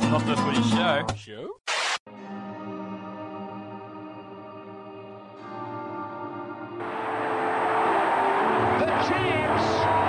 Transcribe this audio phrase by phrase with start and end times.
[0.00, 1.06] Not the footy show.
[1.16, 1.60] Show?
[8.78, 10.05] The champs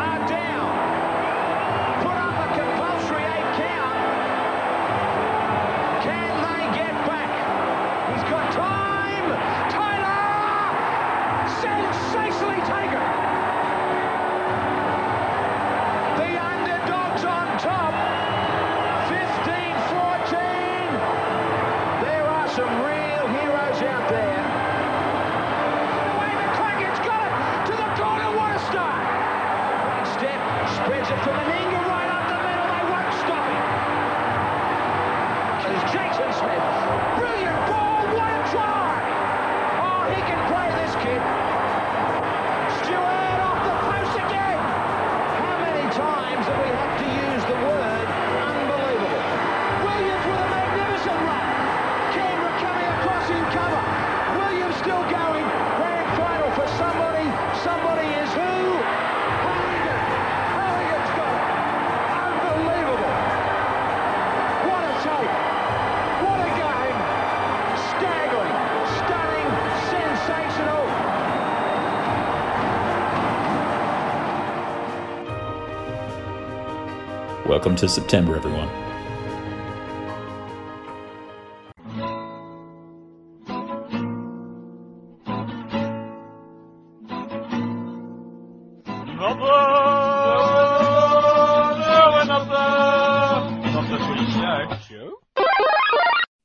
[77.47, 78.67] Welcome to September, everyone.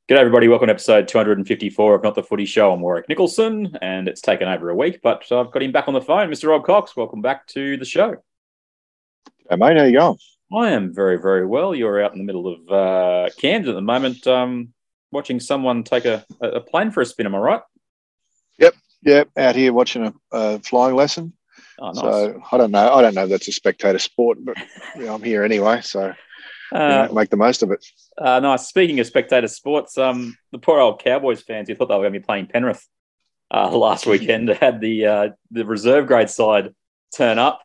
[0.09, 0.47] G'day, everybody.
[0.47, 2.71] Welcome to episode 254 of Not the Footy Show.
[2.73, 5.95] I'm Warwick Nicholson, and it's taken over a week, but I've got him back on
[5.95, 6.31] the phone.
[6.31, 6.51] Mr.
[6.51, 8.23] Rob Cox, welcome back to the show.
[9.51, 10.17] Hey, mate, how you going?
[10.55, 11.75] I am very, very well.
[11.75, 14.73] You're out in the middle of uh, Cairns at the moment, um,
[15.11, 17.27] watching someone take a, a plane for a spin.
[17.27, 17.63] Am I right?
[18.59, 18.75] Yep.
[19.03, 19.29] yep.
[19.37, 21.33] out here watching a, a flying lesson.
[21.79, 21.97] Oh, nice.
[21.97, 22.93] So I don't know.
[22.93, 24.57] I don't know if that's a spectator sport, but
[24.97, 25.81] you know, I'm here anyway.
[25.81, 26.15] So
[26.73, 27.85] you uh, know, make the most of it.
[28.19, 28.69] uh, nice.
[28.69, 32.13] Speaking of spectator sports, um, the poor old Cowboys fans who thought they were going
[32.13, 32.87] to be playing Penrith
[33.53, 36.75] uh, last weekend had the uh, the reserve grade side
[37.15, 37.63] turn up.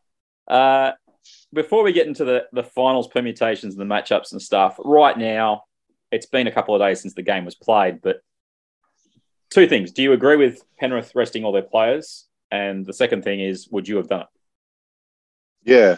[0.47, 0.91] Uh,
[1.53, 5.63] before we get into the, the finals permutations and the matchups and stuff, right now,
[6.11, 8.21] it's been a couple of days since the game was played, but
[9.49, 9.91] two things.
[9.91, 12.25] Do you agree with Penrith resting all their players?
[12.51, 14.27] And the second thing is, would you have done it?
[15.63, 15.95] Yeah,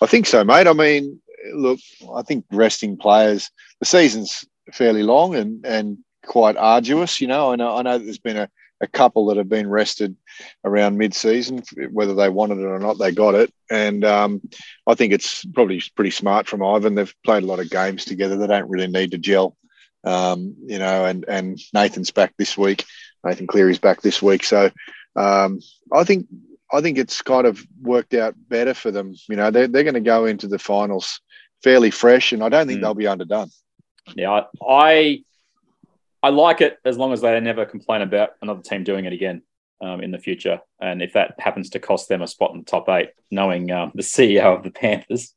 [0.00, 0.68] I think so, mate.
[0.68, 1.20] I mean,
[1.52, 1.80] look,
[2.14, 3.50] I think resting players.
[3.80, 7.20] The season's fairly long and and quite arduous.
[7.20, 8.48] You know, I know I know there's been a,
[8.80, 10.16] a couple that have been rested
[10.64, 13.52] around mid-season, whether they wanted it or not, they got it.
[13.70, 14.40] And um,
[14.86, 16.94] I think it's probably pretty smart from Ivan.
[16.94, 18.36] They've played a lot of games together.
[18.36, 19.56] They don't really need to gel.
[20.04, 22.84] Um, you know, and and Nathan's back this week.
[23.24, 24.44] Nathan Cleary's back this week.
[24.44, 24.70] So
[25.16, 25.60] um,
[25.92, 26.28] I think
[26.72, 29.14] I think it's kind of worked out better for them.
[29.28, 31.20] You know, they're they're going to go into the finals
[31.64, 32.82] fairly fresh, and I don't think Mm.
[32.82, 33.50] they'll be underdone.
[34.14, 35.24] Yeah, I
[36.22, 39.42] I like it as long as they never complain about another team doing it again
[39.80, 40.60] um, in the future.
[40.80, 43.92] And if that happens to cost them a spot in the top eight, knowing um,
[43.94, 45.34] the CEO of the Panthers,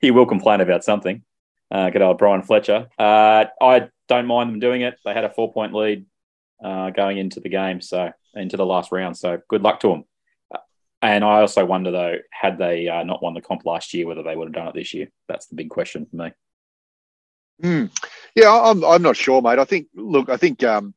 [0.00, 1.22] he will complain about something.
[1.70, 2.88] Uh, good old Brian Fletcher.
[2.98, 4.98] Uh, I don't mind them doing it.
[5.04, 6.04] They had a four point lead
[6.62, 9.16] uh, going into the game, so into the last round.
[9.16, 10.04] So good luck to them.
[11.00, 14.22] And I also wonder though, had they uh, not won the comp last year, whether
[14.22, 15.08] they would have done it this year.
[15.28, 16.32] That's the big question for me.
[17.60, 17.86] Hmm.
[18.34, 19.58] Yeah, I'm, I'm not sure, mate.
[19.58, 20.94] I think, look, I think, um,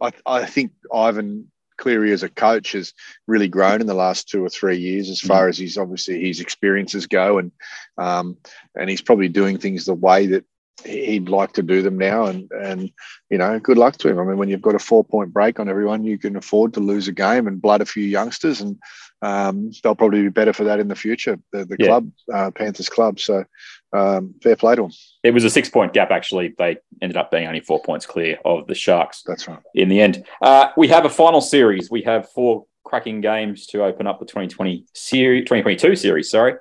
[0.00, 2.92] I, I think Ivan Cleary as a coach has
[3.26, 6.40] really grown in the last two or three years, as far as his obviously his
[6.40, 7.52] experiences go, and
[7.98, 8.36] um,
[8.74, 10.44] and he's probably doing things the way that
[10.84, 12.24] he'd like to do them now.
[12.24, 12.90] And and
[13.30, 14.18] you know, good luck to him.
[14.18, 16.80] I mean, when you've got a four point break on everyone, you can afford to
[16.80, 18.78] lose a game and blood a few youngsters, and
[19.22, 21.38] um, they'll probably be better for that in the future.
[21.52, 21.86] The, the Yeah.
[21.86, 23.18] club, uh, Panthers club.
[23.18, 23.44] So
[23.92, 24.90] um, fair play to them.
[25.22, 26.54] It was a six point gap, actually.
[26.58, 29.58] They ended up being only four points clear of the Sharks That's right.
[29.74, 30.24] in the end.
[30.42, 31.90] Uh, we have a final series.
[31.90, 36.54] We have four cracking games to open up the 2020 series, 2022 series, sorry.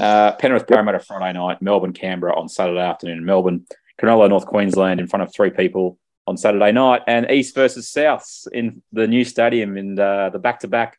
[0.00, 3.64] Uh, Penrith Parramatta Friday night, Melbourne Canberra on Saturday afternoon in Melbourne,
[4.00, 8.46] Cronulla North Queensland in front of three people on Saturday night, and East versus Souths
[8.52, 10.98] in the new stadium in uh, the back to back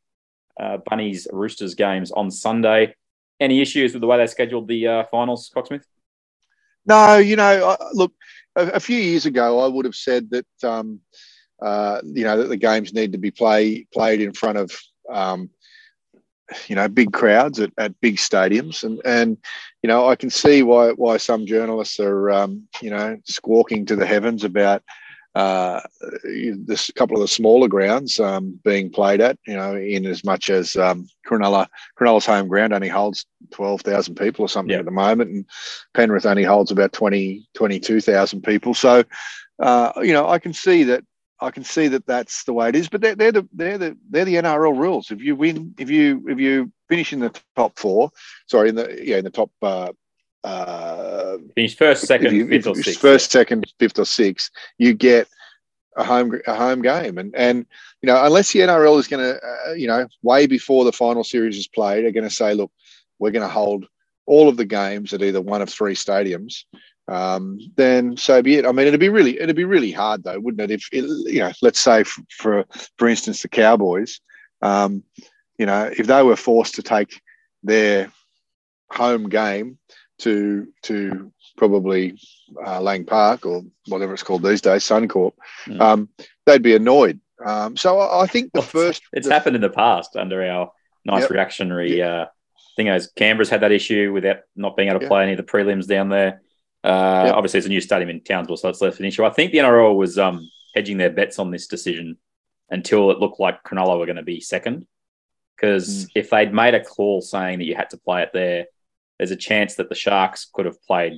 [0.60, 2.96] Bunnies Roosters games on Sunday.
[3.40, 5.86] Any issues with the way they scheduled the uh, finals, Cocksmith?
[6.86, 8.14] No, you know, look,
[8.56, 11.00] a, a few years ago, I would have said that, um,
[11.62, 14.78] uh, you know, that the games need to be play played in front of,
[15.10, 15.50] um,
[16.68, 19.38] you know, big crowds at, at big stadiums, and and
[19.82, 23.96] you know, I can see why why some journalists are, um, you know, squawking to
[23.96, 24.84] the heavens about
[25.36, 25.82] uh,
[26.24, 30.50] this couple of the smaller grounds um, being played at, you know, in as much
[30.50, 31.68] as um, Cronulla,
[32.00, 34.80] Cronulla's home ground only holds 12,000 people or something Yeah.
[34.80, 35.46] at the moment, and
[35.96, 38.74] Penrith only holds about 20, 22,000 people.
[38.74, 39.04] So,
[39.60, 41.04] uh, you know, I can see that.
[41.40, 43.98] I can see that that's the way it is, but they're, they're the they're the
[44.10, 45.12] they're the NRL rules.
[45.12, 48.12] If you win, if you if you finish in the top four,
[48.48, 49.92] sorry, in the yeah in the top uh,
[50.44, 53.00] uh, Finished first, second, you- fifth, or sixth.
[53.02, 55.28] first, second, fifth, or sixth, you get
[55.96, 57.66] a home a home game, and and
[58.02, 61.24] you know unless the NRL is going to uh, you know way before the final
[61.24, 62.72] series is played, are going to say, look,
[63.20, 63.86] we're going to hold
[64.26, 66.64] all of the games at either one of three stadiums.
[67.08, 68.66] Um, then so be it.
[68.66, 70.74] I mean, it'd be really it'd be really hard though, wouldn't it?
[70.74, 72.66] If it, you know, let's say f- for
[72.98, 74.20] for instance, the Cowboys,
[74.62, 75.04] um,
[75.58, 77.22] you know, if they were forced to take
[77.62, 78.10] their
[78.92, 79.78] home game
[80.20, 82.18] to to probably
[82.66, 85.34] uh, Lang Park or whatever it's called these days, Suncorp,
[85.68, 85.82] Mm.
[85.82, 86.10] um,
[86.46, 87.20] they'd be annoyed.
[87.46, 90.44] Um, so I, I think the Well, first, It's the- happened in the past under
[90.44, 90.72] our
[91.06, 91.30] nice Yep.
[91.32, 92.26] reactionary uh,
[92.76, 92.90] thing.
[92.90, 95.10] As Canberra's had that issue with that not being able to Yeah.
[95.10, 96.42] play any of the prelims down there.
[96.84, 97.36] Uh, Yep.
[97.36, 99.24] Obviously, it's a new stadium in Townsville, so it's less of an issue.
[99.26, 102.18] I think the NRL was um, hedging their bets on this decision
[102.70, 104.86] until it looked like Cronulla were going to be second.
[105.56, 106.10] Because Mm.
[106.16, 108.66] if they'd made a call saying that you had to play it there,
[109.18, 111.14] there's a chance that the Sharks could have played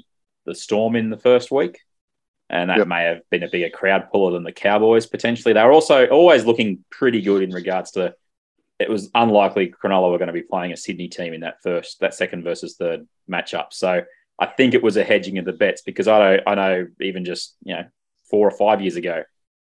[0.46, 1.80] the Storm in the first week.
[2.50, 2.88] And that Yep.
[2.88, 5.54] may have been a bigger crowd puller than the Cowboys potentially.
[5.54, 8.14] They were also always looking pretty good in regards to
[8.78, 12.00] it was unlikely Cronulla were going to be playing a Sydney team in that first,
[12.02, 13.68] that second versus third matchup.
[13.72, 14.04] So
[14.38, 17.24] I think it was a hedging of the bets because I know, I know even
[17.26, 17.86] just, you know,
[18.30, 19.24] four or five years ago,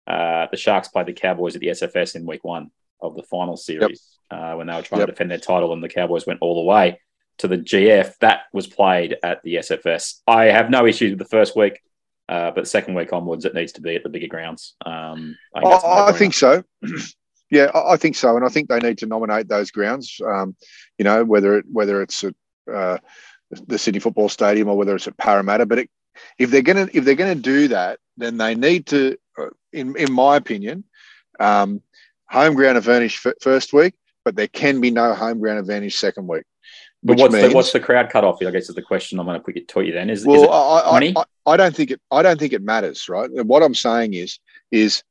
[0.07, 2.71] uh, the Sharks played the Cowboys at the SFS in week one
[3.01, 5.07] of the final series uh, when they were trying Yep.
[5.09, 7.01] to defend their title and the Cowboys went all the way
[7.39, 8.17] to the GF.
[8.21, 10.21] That was played at the SFS.
[10.27, 11.81] I have no issues with the first week.
[12.29, 14.75] Uh, but second week onwards, it needs to be at the bigger grounds.
[14.85, 16.63] Um, I, think a I, think so.
[17.51, 20.21] yeah, I, I think so, and I think they need to nominate those grounds.
[20.27, 20.55] Um,
[20.99, 22.35] you know, whether it whether it's at
[22.71, 22.99] uh,
[23.67, 25.65] the Sydney Football Stadium or whether it's at Parramatta.
[25.65, 25.91] But it,
[26.39, 30.13] if they're gonna if they're gonna do that, then they need to, uh, in in
[30.13, 30.85] my opinion,
[31.41, 31.81] um,
[32.29, 33.95] home ground advantage f- first week,
[34.25, 36.45] but there can be no home ground advantage second week.
[37.03, 38.39] But Which what's means, the what's the crowd cut off?
[38.43, 40.11] I guess is the question I'm going to put you to you then.
[40.11, 42.01] Is, is it I, I, I, I don't think it.
[42.11, 43.31] I don't think it matters, right?
[43.47, 44.41] What I'm saying is,
[44.73, 45.05] is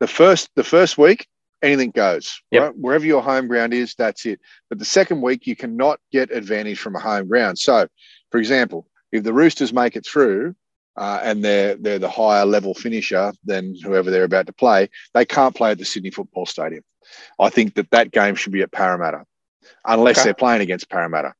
[0.00, 1.26] the first the first week
[1.62, 2.40] anything goes.
[2.50, 2.62] Yep.
[2.62, 2.78] Right?
[2.78, 4.40] Wherever your home ground is, that's it.
[4.70, 7.58] But the second week you cannot get advantage from a home ground.
[7.58, 7.86] So,
[8.30, 10.54] for example, if the Roosters make it through.
[10.96, 14.88] Uh, and they're they're the higher level finisher than whoever they're about to play.
[15.12, 16.84] They can't play at the Sydney Football Stadium.
[17.40, 19.24] I think that that game should be at Parramatta,
[19.84, 20.24] unless Okay.
[20.24, 21.34] they're playing against Parramatta.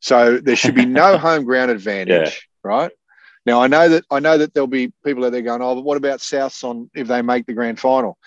[0.00, 2.90] So there should be no home ground advantage, right?
[3.46, 5.84] Now I know that I know that there'll be people out there going, "Oh, but
[5.84, 8.18] what about Souths on if they make the grand final?"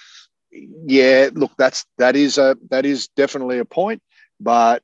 [0.52, 4.02] Yeah, look, that's that is a that is definitely a point,
[4.40, 4.84] but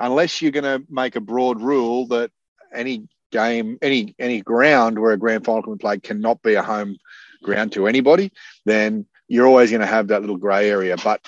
[0.00, 2.30] unless you're going to make a broad rule that
[2.72, 6.62] any game, any any ground where a grand final can be played cannot be a
[6.62, 6.96] home
[7.42, 8.32] ground to anybody,
[8.64, 10.96] then you're always going to have that little grey area.
[11.02, 11.20] But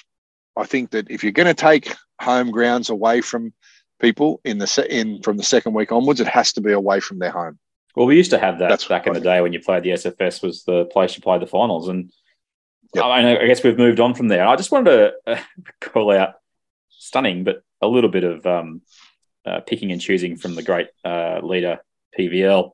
[0.56, 3.52] I think that if you're going to take home grounds away from
[4.00, 7.00] people in the se- in from the second week onwards, it has to be away
[7.00, 7.58] from their home.
[7.96, 9.90] Well, we used to have that That's back in the day when you played the
[9.90, 12.10] SFS was the place you played the finals, and
[12.94, 13.04] Yep.
[13.04, 14.46] I, I guess we've moved on from there.
[14.46, 15.40] I just wanted to uh,
[15.80, 16.34] call out
[16.88, 18.82] stunning, but a little bit of um,
[19.46, 21.78] uh, picking and choosing from the great uh, leader
[22.18, 22.72] PVL.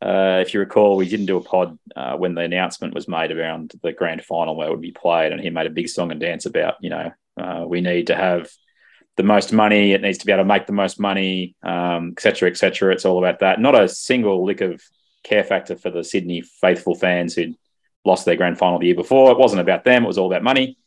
[0.00, 3.32] Uh, if you recall, we didn't do a pod uh, when the announcement was made
[3.32, 6.12] around the grand final where it would be played, and he made a big song
[6.12, 8.48] and dance about, you know, uh, we need to have
[9.16, 9.92] the most money.
[9.92, 12.92] It needs to be able to make the most money, um, et cetera, et cetera.
[12.92, 13.60] It's all about that.
[13.60, 14.82] Not a single lick of
[15.24, 17.56] care factor for the Sydney faithful fans who'd
[18.04, 19.32] lost their grand final the year before.
[19.32, 20.04] It wasn't about them.
[20.04, 20.78] It was all about money.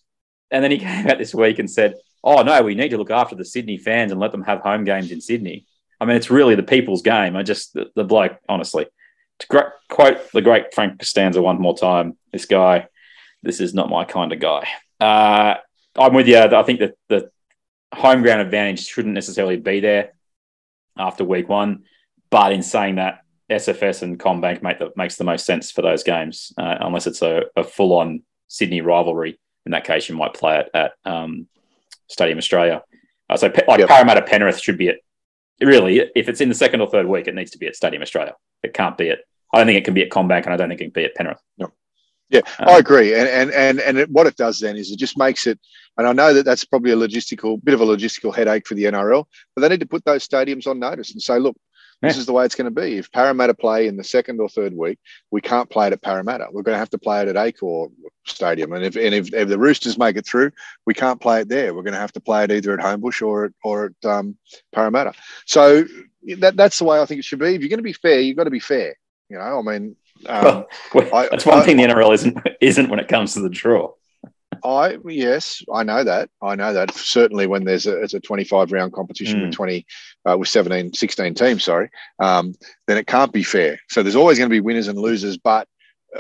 [0.52, 3.12] And then he came out this week and said, "Oh no, we need to look
[3.12, 5.66] after the Sydney fans and let them have home games in Sydney."
[6.00, 7.36] I mean, it's really the people's game.
[7.36, 8.88] I just the, the bloke, honestly,
[9.40, 12.18] to quote the great Frank Costanza one more time.
[12.32, 12.88] This guy,
[13.44, 14.68] this is not my kind of guy.
[15.00, 15.56] Uh,
[15.98, 16.38] I'm with you.
[16.38, 17.32] I think that the
[17.94, 20.14] home ground advantage shouldn't necessarily be there
[20.98, 21.84] after week one.
[22.30, 26.04] But in saying that, SFS and CommBank make the, makes the most sense for those
[26.04, 29.40] games, uh, unless it's a, a full on Sydney rivalry.
[29.66, 31.48] In that case, you might play it at um,
[32.08, 32.84] Stadium Australia.
[33.28, 33.90] Uh, so, pe- like Yep.
[33.90, 34.98] Parramatta Penrith should be at
[35.60, 38.04] really, if it's in the second or third week, it needs to be at Stadium
[38.04, 38.36] Australia.
[38.64, 39.20] It can't be at,
[39.54, 41.06] I don't think it can be at CommBank, and I don't think it can be
[41.06, 41.42] at Penrith.
[42.30, 45.00] Yeah, Um, I agree, and and and and it, what it does then is it
[45.00, 45.60] just makes it.
[45.98, 48.84] And I know that that's probably a logistical bit of a logistical headache for the
[48.86, 51.58] NRL, but they need to put those stadiums on notice and say, look,
[52.02, 52.20] this Yeah.
[52.22, 52.98] is the way it's going to be.
[52.98, 54.98] If Parramatta play in the second or third week,
[55.32, 56.48] we can't play it at Parramatta.
[56.52, 57.92] We're going to have to play it at Accor
[58.26, 60.52] Stadium, and if and if, if the Roosters make it through,
[60.86, 61.74] we can't play it there.
[61.74, 64.38] We're going to have to play it either at Homebush or at or at um,
[64.72, 65.14] Parramatta.
[65.48, 65.84] So
[66.38, 67.56] that that's the way I think it should be.
[67.56, 68.96] If you're going to be fair, you've got to be fair.
[69.30, 69.96] You know, I mean.
[70.28, 73.42] Um, Well, I- that's one I- thing the NRL isn't isn't when it comes to
[73.42, 73.94] the draw.
[74.64, 76.30] I yes, I know that.
[76.42, 76.94] I know that.
[76.94, 79.86] Certainly, when there's a it's a 25 round competition with 20
[80.30, 82.54] uh, with 17, 16 teams, sorry, um,
[82.88, 83.80] then it can't be fair.
[83.90, 85.38] So there's always going to be winners and losers.
[85.38, 85.68] But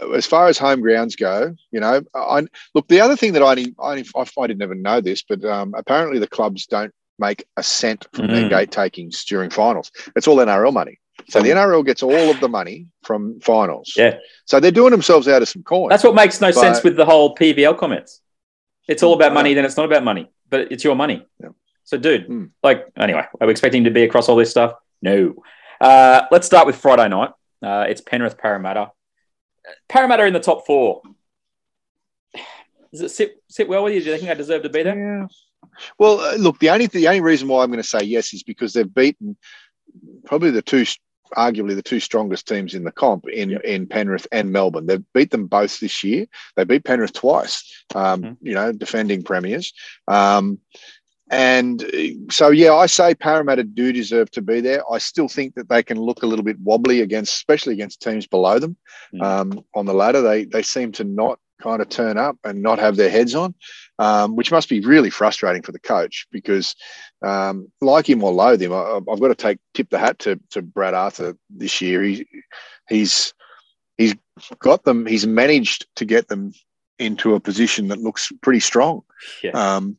[0.01, 2.87] uh, as far as home grounds go, you know, I look.
[2.87, 5.73] The other thing that I didn't, I, didn't- I didn't ever know this, but um,
[5.77, 8.49] apparently the clubs don't make a cent from their Mm.
[8.51, 9.91] gate takings during finals.
[10.15, 10.97] It's all NRL money.
[11.27, 13.93] So the NRL gets all of the money from finals.
[13.95, 14.17] Yeah.
[14.45, 15.89] So they're doing themselves out of some coin.
[15.89, 18.21] That's what makes no But- sense with the whole PVL comments.
[18.87, 21.25] It's all about money, then it's not about money, but it's your money.
[21.41, 21.49] Yeah.
[21.83, 22.45] So, dude, Hmm.
[22.63, 24.73] like, anyway, are we expecting to be across all this stuff?
[25.01, 25.35] No.
[25.81, 27.31] Uh, let's start with Friday night.
[27.61, 28.91] Uh, it's Penrith Parramatta.
[29.87, 31.01] Parramatta in the top four.
[32.91, 34.01] Does it sit sit well with you?
[34.01, 34.97] Do you think I deserve to be there?
[34.97, 35.27] Yeah.
[35.99, 38.41] Well, uh, look, the only the only reason why I'm going to say yes is
[38.43, 39.37] because they've beaten
[40.25, 40.85] probably the two,
[41.37, 43.61] arguably the two strongest teams in the comp in Yep.
[43.63, 44.85] in Penrith and Melbourne.
[44.85, 46.25] They've beat them both this year.
[46.55, 47.63] They beat Penrith twice.
[47.95, 48.37] Um, Mhm.
[48.41, 49.73] You know, defending premiers.
[50.07, 50.59] Um,
[51.31, 54.81] and uh, so, yeah, I say Parramatta do deserve to be there.
[54.91, 58.25] I still think that they can look a little bit wobbly against, especially against teams
[58.27, 58.75] below them
[59.13, 59.23] Mm.
[59.23, 60.21] um, on the ladder.
[60.21, 63.53] They they seem to not kind of turn up and not have their heads on,
[63.99, 66.73] um, which must be really frustrating for the coach because,
[67.21, 70.39] um, like him or loathe him, I, I've got to take tip the hat to
[70.51, 72.01] to Brad Arthur this year.
[72.03, 72.27] He
[72.87, 73.33] he's
[73.97, 74.15] he's
[74.59, 75.05] got them.
[75.05, 76.53] He's managed to get them
[76.97, 79.01] into a position that looks pretty strong.
[79.43, 79.51] Yeah.
[79.51, 79.97] Um,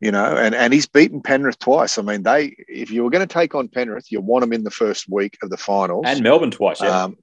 [0.00, 1.96] you know, and, and he's beaten Penrith twice.
[1.96, 4.64] I mean, they if you were going to take on Penrith, you want them in
[4.64, 6.04] the first week of the finals.
[6.06, 7.04] And Melbourne twice, yeah.
[7.04, 7.16] um,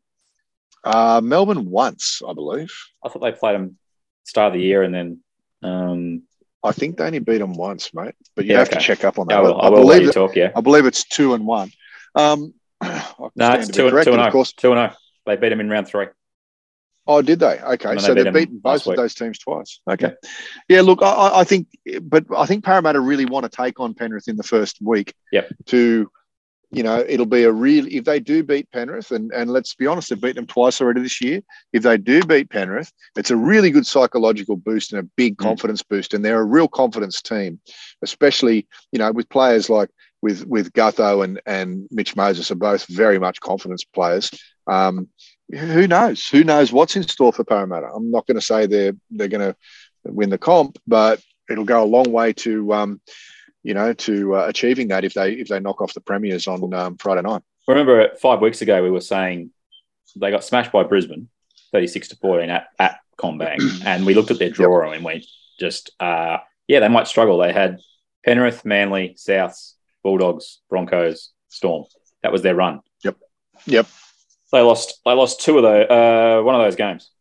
[0.83, 2.71] uh, Melbourne once, I believe.
[3.03, 3.77] I thought they played them
[4.23, 5.19] start of the year and then.
[5.61, 6.23] Um,
[6.63, 8.15] I think they only beat them once, mate.
[8.35, 8.79] But you Yeah, have okay.
[8.79, 9.37] to check up on that.
[9.37, 10.51] I will, I, I will believe that, talk, yeah.
[10.55, 11.71] I believe it's two and one.
[12.15, 12.53] Um,
[13.35, 14.31] No, it's two, and- corrected, two and of oh.
[14.31, 14.53] course.
[14.53, 14.95] Two and oh.
[15.25, 16.07] They beat them in round three.
[17.07, 17.59] Oh, did they?
[17.59, 19.79] Okay, so they beat they've them beaten both of those teams twice.
[19.89, 20.13] Okay,
[20.67, 20.81] yeah.
[20.81, 21.67] Look, I- I, I think,
[22.03, 25.13] but I think Parramatta really want to take on Penrith in the first week.
[25.31, 25.49] Yep.
[25.67, 26.11] To,
[26.71, 29.87] you know, it'll be a real if they do beat Penrith, and and let's be
[29.87, 31.41] honest, they've beaten them twice already this year.
[31.73, 35.43] If they do beat Penrith, it's a really good psychological boost and a big Mm.
[35.43, 37.59] confidence boost, and they're a real confidence team,
[38.03, 39.89] especially you know with players like
[40.21, 44.29] with with Gutho and and Mitch Moses are both very much confidence players.
[44.67, 45.07] Um,
[45.51, 46.27] who knows?
[46.27, 47.87] Who knows what's in store for Parramatta?
[47.87, 49.55] I'm not going to say they're they're going to
[50.05, 53.01] win the comp, but it'll go a long way to um,
[53.63, 56.73] you know to uh, achieving that if they if they knock off the premiers on
[56.73, 57.41] um, Friday night.
[57.67, 59.51] I Remember, five weeks ago, we were saying
[60.15, 61.29] they got smashed by Brisbane,
[61.71, 63.59] 36 to 14 at, at CommBank.
[63.85, 65.27] and we looked at their draw and we
[65.59, 66.37] just, uh,
[66.67, 67.37] yeah, they might struggle.
[67.37, 67.79] They had
[68.25, 69.73] Penrith, Manly, Souths,
[70.03, 71.85] Bulldogs, Broncos, Storm.
[72.23, 72.81] That was their run.
[73.03, 73.17] Yep.
[73.67, 73.87] Yep.
[74.51, 74.99] They lost.
[75.05, 75.85] They lost two of those.
[75.87, 77.11] Uh, one of those games.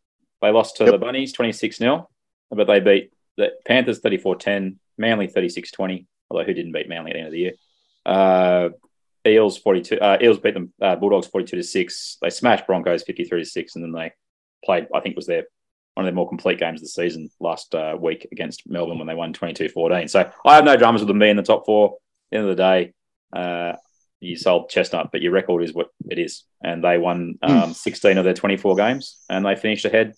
[0.40, 0.92] They lost to Yep.
[0.92, 2.09] the Bunnies, twenty six 0
[2.50, 7.18] but they beat the Panthers 34-10, Manly 36-20, Although who didn't beat Manly at the
[7.18, 7.52] end of the year?
[8.04, 8.68] Uh,
[9.26, 9.99] Eels forty two.
[10.00, 10.73] Uh, Eels beat them.
[10.80, 12.16] Uh, Bulldogs forty two to six.
[12.23, 14.12] They smashed Broncos fifty three to six, and then they
[14.64, 14.87] played.
[14.94, 15.44] I think was their
[15.99, 19.08] one of their more complete games of the season last uh, week against Melbourne when
[19.08, 20.08] they won 22-14.
[20.08, 21.94] So I have no dramas with them being in the top four.
[21.94, 21.99] At
[22.30, 22.92] the end of the day,
[23.32, 23.73] uh,
[24.20, 26.44] you sold Chestnut, but your record is what it is.
[26.62, 30.14] And they won um, 16 of their 24 games, and they finished ahead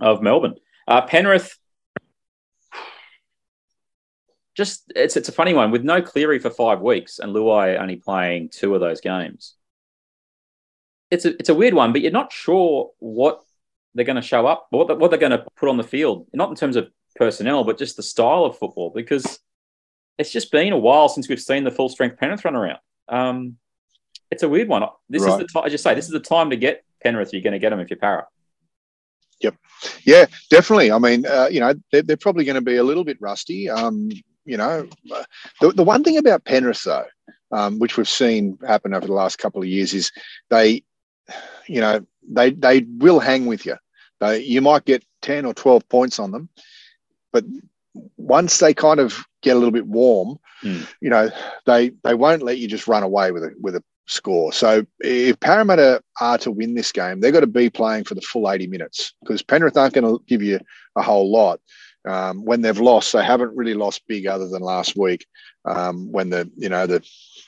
[0.00, 0.54] of Melbourne.
[0.86, 1.58] Uh, Penrith,
[4.54, 7.96] just it's it's a funny one with no Cleary for five weeks and Luai only
[7.96, 9.54] playing two of those games.
[11.10, 13.42] It's a it's a weird one, but you're not sure what
[13.94, 16.26] they're going to show up, what the, what they're going to put on the field,
[16.32, 19.38] not in terms of personnel, but just the style of football, because
[20.18, 22.78] it's just been a while since we've seen the full strength Penrith run around.
[23.08, 23.56] Um,
[24.30, 24.82] it's a weird one.
[25.10, 25.32] This Right.
[25.32, 25.64] is the time.
[25.64, 27.32] I just say this is the time to get Penrith.
[27.34, 28.26] You're going to get them if you're para.
[29.42, 29.56] Yep.
[30.04, 30.90] Yeah, definitely.
[30.92, 33.68] I mean, uh, you know, they're, they're probably going to be a little bit rusty.
[33.68, 34.10] Um,
[34.44, 34.88] you know,
[35.60, 37.06] the, the one thing about Penrith, though,
[37.52, 40.10] um, which we've seen happen over the last couple of years, is
[40.50, 40.82] they,
[41.66, 43.76] you know, they they will hang with you.
[44.20, 46.48] They, you might get ten or twelve points on them,
[47.32, 47.44] but
[48.16, 50.82] once they kind of get a little bit warm, Hmm.
[51.00, 51.28] you know,
[51.66, 54.52] they they won't let you just run away with a with a score.
[54.52, 58.20] So if Parramatta are to win this game, they've got to be playing for the
[58.20, 60.60] full 80 minutes because Penrith aren't going to give you
[60.96, 61.60] a whole lot.
[62.08, 65.24] Um, when they've lost, they haven't really lost big other than last week
[65.64, 66.98] um, when the you know the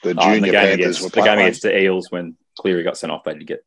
[0.04, 2.96] the Oh, junior the Panthers against were the game against the Eels when Cleary got
[2.96, 3.58] sent off, they did get.
[3.58, 3.64] um,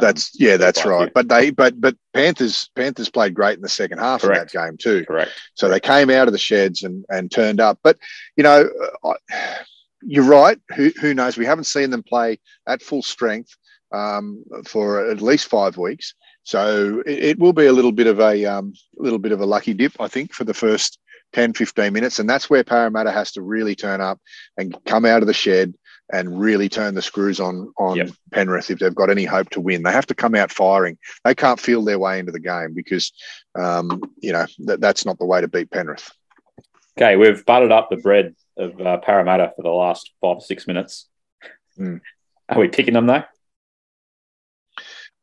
[0.00, 1.04] That's yeah, that's right.
[1.06, 1.12] few.
[1.14, 4.46] But they but but Panthers Panthers played great in the second half Correct.
[4.46, 5.04] of that game too.
[5.04, 5.30] correct.
[5.54, 7.78] So they came out of the sheds and, and turned up.
[7.84, 7.98] But,
[8.36, 8.68] you know,
[9.04, 9.64] uh, I-
[10.06, 10.58] you're right.
[10.76, 11.36] Who, who knows?
[11.38, 13.56] We haven't seen them play at full strength
[13.90, 16.14] um, for at least five weeks.
[16.44, 19.46] So it, it will be a little bit of a um, little bit of a
[19.46, 20.98] lucky dip, I think, for the first
[21.32, 22.18] 10, 15 minutes.
[22.18, 24.20] And that's where Parramatta has to really turn up
[24.56, 25.74] and come out of the shed
[26.12, 28.10] and really turn the screws on on Yep.
[28.30, 29.82] Penrith if they've got any hope to win.
[29.82, 30.98] They have to come out firing.
[31.24, 33.12] They can't feel their way into the game because
[33.58, 36.10] um, you know that, that's not the way to beat Penrith.
[36.98, 40.66] Okay, we've buttered up the bread of uh, Parramatta for the last five or six
[40.66, 41.08] minutes.
[41.76, 41.96] Hmm.
[42.48, 43.24] Are we picking them though?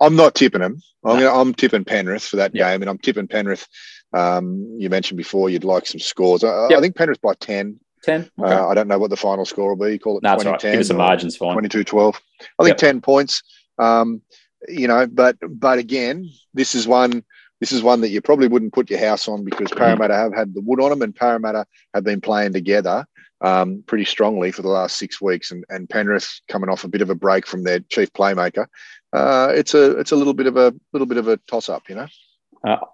[0.02, 0.82] I'm not tipping them.
[1.06, 1.28] I'm, No.
[1.28, 2.72] gonna, I'm tipping Penrith for that Yeah.
[2.72, 3.68] game, and I'm tipping Penrith.
[4.14, 6.44] Um, you mentioned before you'd like some scores.
[6.44, 6.78] I, Yep.
[6.78, 7.80] I think Penrith by 10.
[8.04, 8.30] Ten.
[8.42, 8.54] Okay.
[8.54, 9.98] Uh, I don't know what the final score will be.
[10.00, 10.60] Call it no, 20 all right.
[10.60, 11.54] 10 Give us or margins, fine.
[11.54, 12.20] 22 12.
[12.60, 12.78] I think Yep.
[12.78, 13.44] 10 points.
[13.78, 14.22] Um,
[14.68, 17.24] you know, but but again, this is one
[17.60, 19.78] this is one that you probably wouldn't put your house on because Mm-hmm.
[19.80, 23.06] Parramatta have had the wood on them, and Parramatta have been playing together
[23.42, 27.02] um, pretty strongly for the last six weeks, and, and Penrith coming off a bit
[27.02, 28.66] of a break from their chief playmaker.
[29.14, 31.90] Uh, it's a it's a little bit of a little bit of a toss up,
[31.90, 32.08] you know.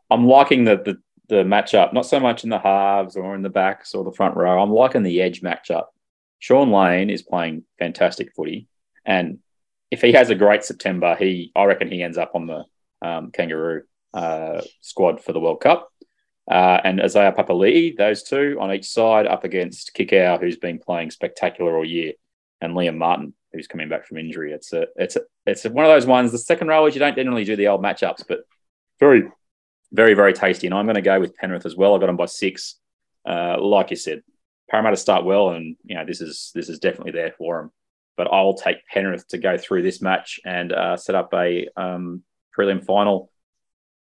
[0.10, 0.98] I'm liking the, the
[1.30, 4.36] the matchup, not so much in the halves or in the backs or the front
[4.36, 4.62] row.
[4.62, 5.86] I'm liking the edge matchup.
[6.40, 8.68] Shaun Lane is playing fantastic footy,
[9.06, 9.40] and
[9.92, 12.66] if he has a great September, he I reckon he ends up on the
[13.02, 13.84] um, Kangaroo
[14.14, 15.92] uh, squad for the World Cup.
[16.50, 21.12] Uh, and Isaiah Papali'i, those two on each side, up against Kikau, who's been playing
[21.12, 22.14] spectacular all year,
[22.62, 24.52] and Liam Martin, who's coming back from injury.
[24.54, 26.32] It's a it's a, it's one of those ones.
[26.32, 28.40] The second rowers you don't generally do the old matchups, but
[29.00, 29.30] very
[29.92, 30.68] very, very tasty.
[30.68, 31.96] And I'm going to go with Penrith as well.
[31.96, 32.76] I got them by six.
[33.26, 34.22] Uh, like you said,
[34.70, 37.72] Parramatta start well, and you know this is this is definitely there for them.
[38.16, 42.24] But I'll take Penrith to go through this match and uh, set up a um,
[42.58, 43.32] prelim final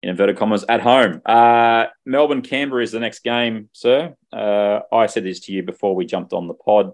[0.03, 1.21] in inverted commas at home.
[1.25, 4.15] Uh, Melbourne Canberra is the next game, sir.
[4.33, 6.91] Uh, I said this to you before we jumped on the pod,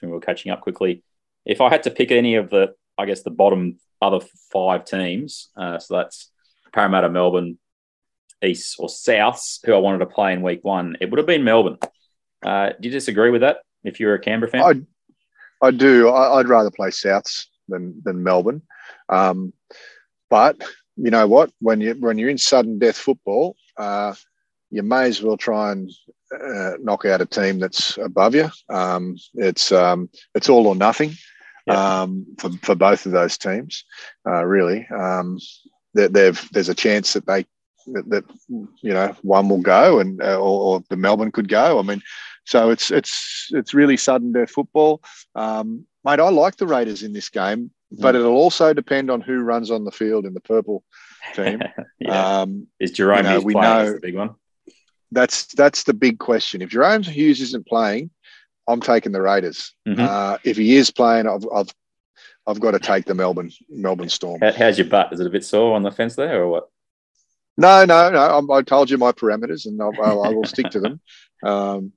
[0.00, 1.02] when we were catching up quickly.
[1.46, 4.20] If I had to pick any of the, I guess the bottom other
[4.52, 6.30] five teams, uh, so that's
[6.72, 7.58] Parramatta, Melbourne,
[8.44, 11.44] East or Souths, who I wanted to play in week one, it would have been
[11.44, 11.78] Melbourne.
[12.44, 13.58] Uh, do you disagree with that?
[13.84, 14.86] If you're a Canberra fan,
[15.62, 16.08] I I do.
[16.08, 18.62] I, I'd rather play Souths than than Melbourne.
[19.08, 19.52] Um,
[20.28, 20.60] but
[20.96, 21.50] you know what?
[21.60, 24.14] When you when you're in sudden death football, uh,
[24.70, 25.90] you may as well try and
[26.32, 28.50] uh, knock out a team that's above you.
[28.68, 31.14] Um, it's um, it's all or nothing
[31.66, 32.02] Yeah.
[32.02, 33.84] um, for for both of those teams.
[34.26, 35.38] Uh, really, um,
[35.94, 37.44] that they've there's a chance that they
[37.88, 38.24] that, that
[38.82, 41.78] you know one will go and uh, or, or the Melbourne could go.
[41.78, 42.02] I mean,
[42.44, 45.02] so it's it's it's really sudden death football,
[45.34, 46.20] um, mate.
[46.20, 49.84] I like the Raiders in this game, but it'll also depend on who runs on
[49.84, 50.84] the field in the purple
[51.34, 51.60] team.
[51.98, 52.40] yeah.
[52.42, 53.86] um, is Jahrome you know, Hughes we playing?
[53.86, 54.34] know- the big one.
[55.10, 56.62] that's that's the big question.
[56.62, 58.10] If Jahrome Hughes isn't playing,
[58.68, 59.74] I'm taking the Raiders.
[59.86, 59.98] Mhm.
[60.00, 61.74] Uh, if he is playing, I've, I've
[62.46, 64.40] I've got to take the Melbourne Melbourne Storm.
[64.40, 65.12] How's your butt?
[65.12, 66.68] Is it a bit sore on the fence there, or what?
[67.56, 68.38] No, no, no.
[68.38, 71.00] I'm, I told you my parameters, and I'll, I'll, I will stick to them.
[71.44, 71.92] Um,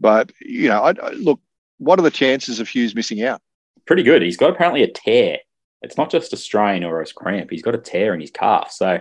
[0.00, 1.40] but you know, I, I, look.
[1.78, 3.40] What are the chances of Hughes missing out?
[3.86, 4.22] Pretty good.
[4.22, 5.38] He's got apparently a tear.
[5.82, 7.50] It's not just a strain or a cramp.
[7.50, 8.72] He's got a tear in his calf.
[8.72, 9.00] So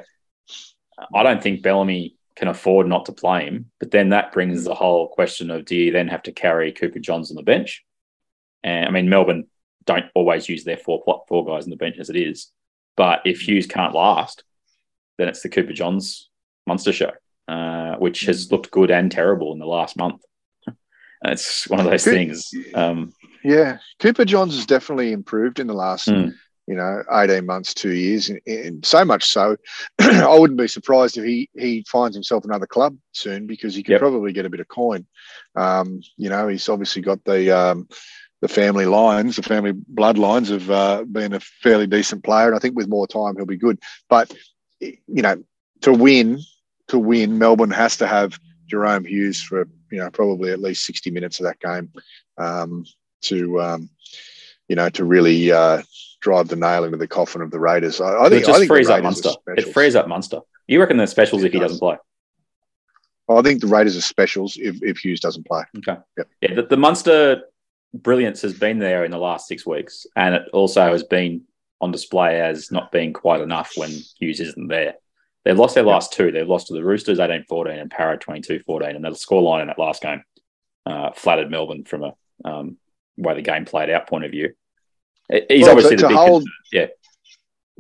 [1.13, 3.69] I don't think Bellamy can afford not to play him.
[3.79, 6.97] But then that brings the whole question of do you then have to carry Cooper
[6.97, 7.85] Johns on the bench?
[8.63, 9.45] And I mean, Melbourne
[9.85, 12.51] don't always use their four four guys on the bench as it is.
[12.97, 14.43] But if Hughes can't last,
[15.19, 16.29] then it's the Cooper Johns
[16.65, 17.11] monster show,
[17.47, 20.23] uh, which has looked good and terrible in the last month.
[21.25, 22.49] it's one of those things.
[22.73, 26.29] Um, Yeah, Cooper Johns has definitely improved in the last, Hmm.
[26.67, 29.57] You know, eighteen months, two years, and, and so much so,
[29.99, 33.93] I wouldn't be surprised if he he finds himself another club soon because he could
[33.93, 34.01] Yep.
[34.01, 35.05] probably get a bit of coin.
[35.55, 37.87] Um, you know, he's obviously got the um,
[38.41, 42.59] the family lines, the family bloodlines of uh, being a fairly decent player, and I
[42.59, 43.79] think with more time he'll be good.
[44.09, 44.31] But
[44.79, 45.43] you know,
[45.81, 46.39] to win,
[46.87, 51.11] to win, Melbourne has to have Jahrome Hughes for you know probably at least sixty
[51.11, 51.91] minutes of that game.
[52.37, 52.85] Um,
[53.23, 53.89] to um,
[54.67, 55.81] you know to really uh,
[56.21, 57.99] drive the nail into the coffin of the Raiders.
[57.99, 59.31] I, I it think just I think frees up Munster.
[59.47, 60.39] It frees up Munster.
[60.67, 61.71] You reckon the specials It if he does.
[61.71, 61.97] doesn't play?
[63.29, 65.63] I think the Raiders are specials if, if Hughes doesn't play.
[65.77, 65.99] Okay.
[66.17, 66.27] Yep.
[66.41, 67.43] Yeah, the, the Munster
[67.93, 71.43] brilliance has been there in the last six weeks, and it also has been
[71.79, 74.95] on display as not being quite enough when Hughes isn't there.
[75.43, 76.31] They've lost their last two.
[76.31, 78.95] They've lost to the Roosters 18 14 and Para 22 14.
[78.95, 80.23] And the scoreline in that last game
[80.85, 82.13] uh, flattered Melbourne from a
[82.45, 82.77] um,
[83.17, 84.53] way the game played out point of view.
[85.49, 86.53] He's Well, obviously to- the to hold- concern.
[86.73, 86.87] Yeah.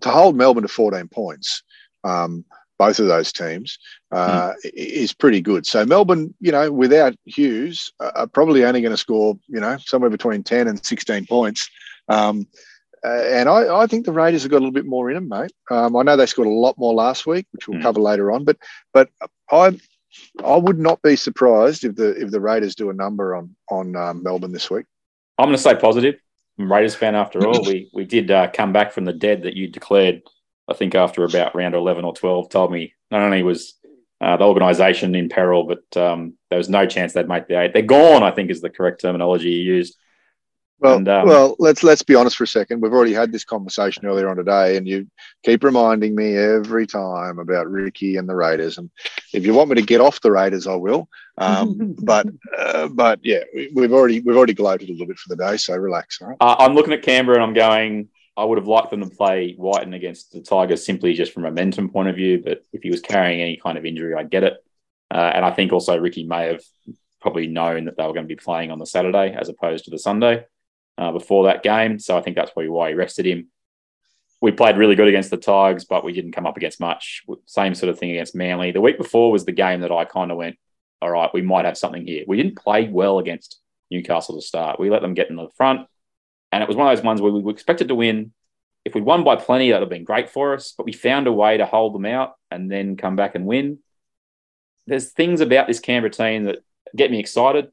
[0.01, 1.61] to hold Melbourne to 14 points,
[2.03, 2.43] um,
[2.79, 3.77] both of those teams,
[4.11, 5.65] uh, i- is pretty good.
[5.67, 9.77] So Melbourne, you know, without Hughes, uh, are probably only going to score, you know,
[9.85, 11.69] somewhere between 10 and 16 points.
[12.07, 12.47] Um,
[13.05, 15.27] uh, and I, I think the Raiders have got a little bit more in them,
[15.27, 15.51] mate.
[15.69, 17.83] Um, I know they scored a lot more last week, which we'll Mm.
[17.83, 18.43] cover later on.
[18.43, 18.57] But
[18.93, 19.09] but
[19.51, 19.79] I
[20.43, 23.95] I would not be surprised if the if the Raiders do a number on on
[23.95, 24.85] um, Melbourne this week.
[25.37, 26.15] I'm going to say positive.
[26.69, 27.63] Raiders fan after all.
[27.63, 30.21] we we did uh, come back from the dead that you declared.
[30.67, 33.75] I think after about round 11 or 12, told me not only was
[34.21, 37.73] uh, the organisation in peril, but um, there was no chance they'd make the eight.
[37.73, 38.23] They're gone.
[38.23, 39.97] I think is the correct terminology you used.
[40.81, 42.81] Well, And, um, well, let's let's be honest for a second.
[42.81, 45.07] We've already had this conversation earlier on today, and you
[45.43, 48.79] keep reminding me every time about Ricky and the Raiders.
[48.79, 48.89] And
[49.31, 51.07] if you want me to get off the Raiders, I will.
[51.41, 52.27] Um, but
[52.57, 55.57] uh, but yeah, we- we've already we've already gloated a little bit for the day,
[55.57, 56.21] so relax.
[56.21, 56.37] All right.
[56.39, 58.09] Uh, I'm looking at Canberra and I'm going.
[58.37, 61.49] I would have liked them to play Wighton against the Tigers simply just from a
[61.49, 62.41] momentum point of view.
[62.43, 64.53] But if he was carrying any kind of injury, I get it.
[65.13, 66.61] Uh, and I think also Ricky may have
[67.19, 69.91] probably known that they were going to be playing on the Saturday as opposed to
[69.91, 70.45] the Sunday
[70.97, 71.99] uh, before that game.
[71.99, 73.49] So I think that's probably why he rested him.
[74.39, 77.23] We played really good against the Tigers, but we didn't come up against much.
[77.45, 78.71] Same sort of thing against Manly.
[78.71, 80.57] The week before was the game that I kind of went,
[81.01, 82.23] all right, we might have something here.
[82.27, 83.59] We didn't play well against
[83.89, 84.79] Newcastle to start.
[84.79, 85.87] We let them get in the front.
[86.51, 88.33] And it was one of those ones where we were expected to win.
[88.85, 90.73] If we'd won by plenty, that would have been great for us.
[90.75, 93.79] But we found a way to hold them out and then come back and win.
[94.87, 96.59] There's things about this Canberra team that
[96.95, 97.71] get me excited.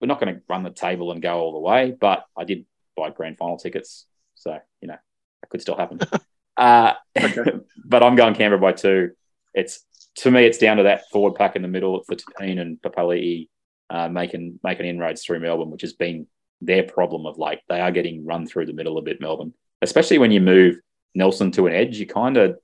[0.00, 2.66] We're not going to run the table and go all the way, but I did
[2.96, 4.06] buy grand final tickets.
[4.34, 4.96] So, you know,
[5.40, 6.00] that could still happen.
[6.56, 6.94] uh,
[7.84, 9.12] but I'm going Canberra by two.
[9.54, 9.84] It's
[10.18, 13.48] to me, it's down to that forward pack in the middle for Tapine and Papali'i
[13.90, 16.26] uh, making making inroads through Melbourne, which has been
[16.60, 17.60] their problem of late.
[17.68, 20.76] They are getting run through the middle a bit, Melbourne, especially when you move
[21.14, 21.98] Nelson to an edge.
[21.98, 22.58] You kind of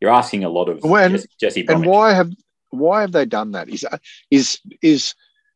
[0.00, 2.32] you're asking a lot of When- Jesse, Jesse And why have
[2.70, 3.68] why have they done that?
[3.68, 3.86] Is
[4.30, 5.14] is is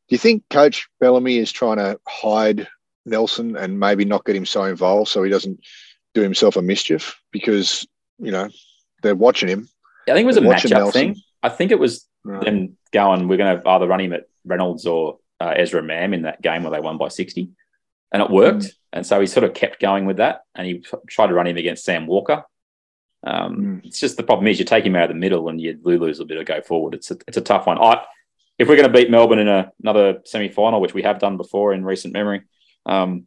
[0.09, 2.69] do you think Coach Bellamy is trying to hide
[3.07, 5.61] Nelson and maybe not get him so involved so he doesn't
[6.15, 7.87] do himself a mischief because
[8.19, 8.49] you know
[9.03, 9.69] they're watching him.
[10.09, 11.17] I think it was a matchup thing.
[11.43, 12.45] I think it was Right.
[12.45, 16.23] them going, we're going to either run him at Reynolds or uh, Ezra Mam in
[16.23, 17.51] that game where they won by 60.
[18.13, 18.63] And it worked.
[18.63, 18.75] Mm.
[18.93, 20.43] And so he sort of kept going with that.
[20.55, 22.45] And he tried to run him against Sam Walker.
[23.25, 23.87] Um, Mm.
[23.87, 26.21] It's just the problem is you take him out of the middle and you lose
[26.21, 26.95] a bit of go forward.
[26.95, 27.79] It's a, it's a tough one.
[27.79, 28.05] I,
[28.59, 31.37] if we're going to beat Melbourne in a, another semi final, which we have done
[31.37, 32.43] before in recent memory,
[32.87, 33.27] um,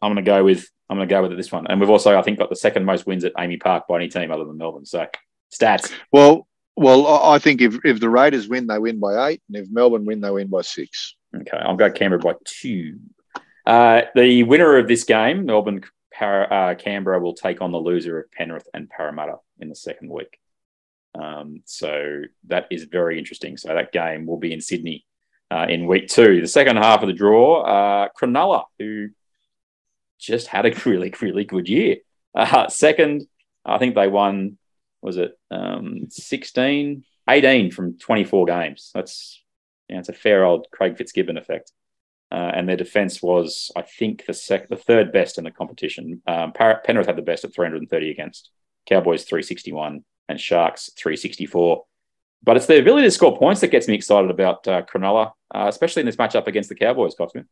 [0.00, 1.66] I'm going to go with I'm going to go with this one.
[1.68, 4.08] And we've also, I think, got the second most wins at AAMI Park by any
[4.08, 4.84] team other than Melbourne.
[4.84, 5.06] So
[5.52, 5.92] stats.
[6.10, 9.70] Well, well, I think if, if the Raiders win, they win by eight, and if
[9.70, 11.16] Melbourne win, they win by six.
[11.34, 12.98] Okay, I'll go Canberra by two.
[13.66, 18.20] Uh, the winner of this game, Melbourne Para, uh, Canberra, will take on the loser
[18.20, 20.38] of Penrith and Parramatta in the second week.
[21.14, 23.56] Um, so that is very interesting.
[23.56, 25.04] So that game will be in Sydney
[25.50, 26.40] uh, in week two.
[26.40, 29.10] The second half of the draw, uh, Cronulla, who
[30.18, 31.96] just had a really, really good year.
[32.34, 33.26] Uh, second,
[33.64, 34.58] I think they won,
[35.02, 38.90] was it um, 16, 18 from 24 games.
[38.94, 39.42] That's
[39.88, 41.72] yeah, it's a fair old Craig Fitzgibbon effect.
[42.30, 46.22] Uh, and their defense was, I think, the sec- the third best in the competition.
[46.26, 48.50] Um, Penrith had the best at 330 against
[48.88, 51.84] Cowboys 361 and Sharks 364.
[52.42, 55.66] But it's the ability to score points that gets me excited about uh, Cronulla, uh,
[55.68, 57.44] especially in this matchup against the Cowboys, Coxman.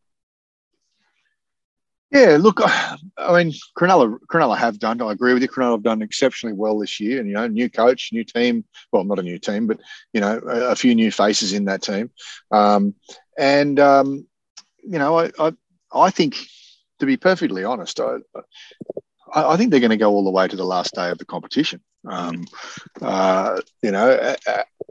[2.10, 2.96] Yeah, look, I
[3.44, 5.00] mean, Cronulla, Cronulla have done.
[5.00, 5.48] I agree with you.
[5.48, 8.64] Cronulla have done exceptionally well this year, and you know, new coach, new team.
[8.92, 9.80] Well, not a new team, but
[10.12, 12.10] you know, a, a few new faces in that team.
[12.50, 12.94] Um,
[13.38, 14.26] and um,
[14.82, 15.52] you know, I, I,
[15.92, 16.36] I think,
[16.98, 18.16] to be perfectly honest, I,
[19.32, 21.24] I think they're going to go all the way to the last day of the
[21.24, 21.80] competition.
[22.08, 22.46] Um,
[23.00, 24.34] uh, you know,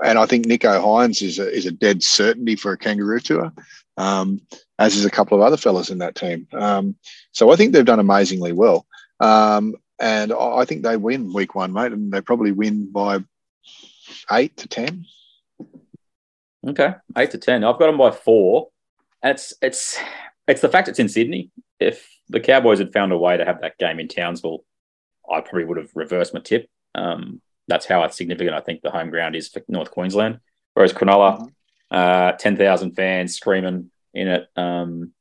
[0.03, 3.51] and I think Nicho Hynes is a, is a dead certainty for a kangaroo tour.
[3.97, 4.41] Um,
[4.79, 6.47] as is a couple of other fellas in that team.
[6.53, 6.95] Um,
[7.31, 8.87] so I think they've done amazingly well.
[9.19, 13.19] Um, and I think they win week one, mate, and they probably win by
[14.31, 15.05] eight to 10.
[16.67, 17.63] Okay, eight to ten.
[17.63, 18.67] I've got them by four.
[19.21, 19.97] And It's it's
[20.47, 21.51] it's the fact it's in Sydney.
[21.79, 24.65] If the Cowboys had found a way to have that game in Townsville,
[25.31, 26.69] I probably would have reversed my tip.
[26.95, 30.39] Um, that's how significant I think the home ground is for North Queensland.
[30.73, 31.49] Whereas Cronulla,
[31.91, 34.47] uh, ten thousand fans screaming in it.
[34.55, 35.13] Um,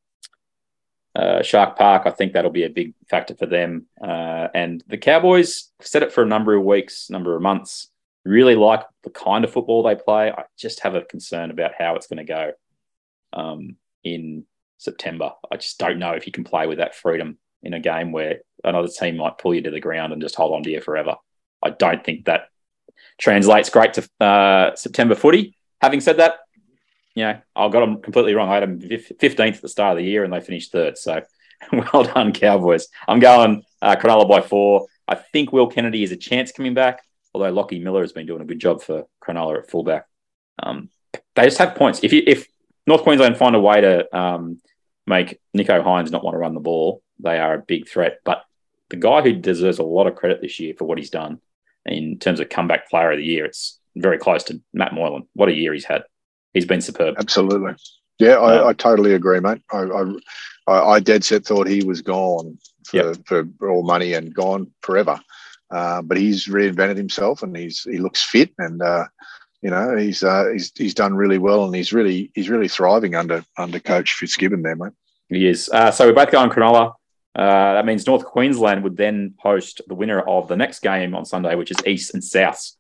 [1.15, 2.03] uh, Shark Park.
[2.07, 3.87] I think that'll be a big factor for them.
[4.01, 7.89] Uh, and the Cowboys said it for a number of weeks, number of months.
[8.25, 10.31] Really like the kind of football they play.
[10.31, 12.53] I just have a concern about how it's going to go
[13.33, 14.45] um, in
[14.77, 15.33] September.
[15.51, 18.41] I just don't know if you can play with that freedom in a game where
[18.63, 21.17] another team might pull you to the ground and just hold on to you forever.
[21.63, 22.49] I don't think that
[23.19, 25.57] translates great to uh, September footy.
[25.81, 26.35] Having said that,
[27.19, 28.49] you know, I got them completely wrong.
[28.49, 30.97] I had them 15th at the start of the year and they finished third.
[30.97, 31.21] So
[31.73, 32.87] well done, Cowboys.
[33.09, 34.87] I'm going uh, Cronulla by four.
[35.09, 37.03] I think Will Kennedy is a chance coming back,
[37.35, 40.07] although Lockie Miller has been doing a good job for Cronulla at fullback.
[40.63, 40.91] Um,
[41.35, 42.05] they just have points.
[42.05, 42.47] If you, if
[42.87, 44.61] North Queensland find a way to um,
[45.05, 48.19] make Nicho Hynes not want to run the ball, they are a big threat.
[48.25, 48.45] But
[48.91, 51.41] the guy who deserves a lot of credit this year for what he's done
[51.85, 55.27] in terms of comeback player of the year, it's very close to Matt Moylan.
[55.33, 56.05] What a year he's had.
[56.55, 57.17] He's been superb.
[57.19, 57.75] Absolutely.
[58.19, 59.63] Yeah, I, um, I totally agree, mate.
[59.71, 59.83] I,
[60.67, 63.17] I, I, dead set thought he was gone for, yep.
[63.27, 65.21] for all money and gone forever.
[65.71, 69.05] Uh, but he's reinvented himself and he's he looks fit and uh,
[69.61, 73.15] you know he's uh, he's he's done really well and he's really he's really thriving
[73.15, 74.93] under under Coach Fitzgibbon there, mate.
[75.29, 75.69] He is.
[75.69, 76.95] Uh, so we're both going Cronulla.
[77.35, 81.27] Uh, that means North Queensland would then host the winner of the next game on
[81.27, 82.73] Sunday, which is East and South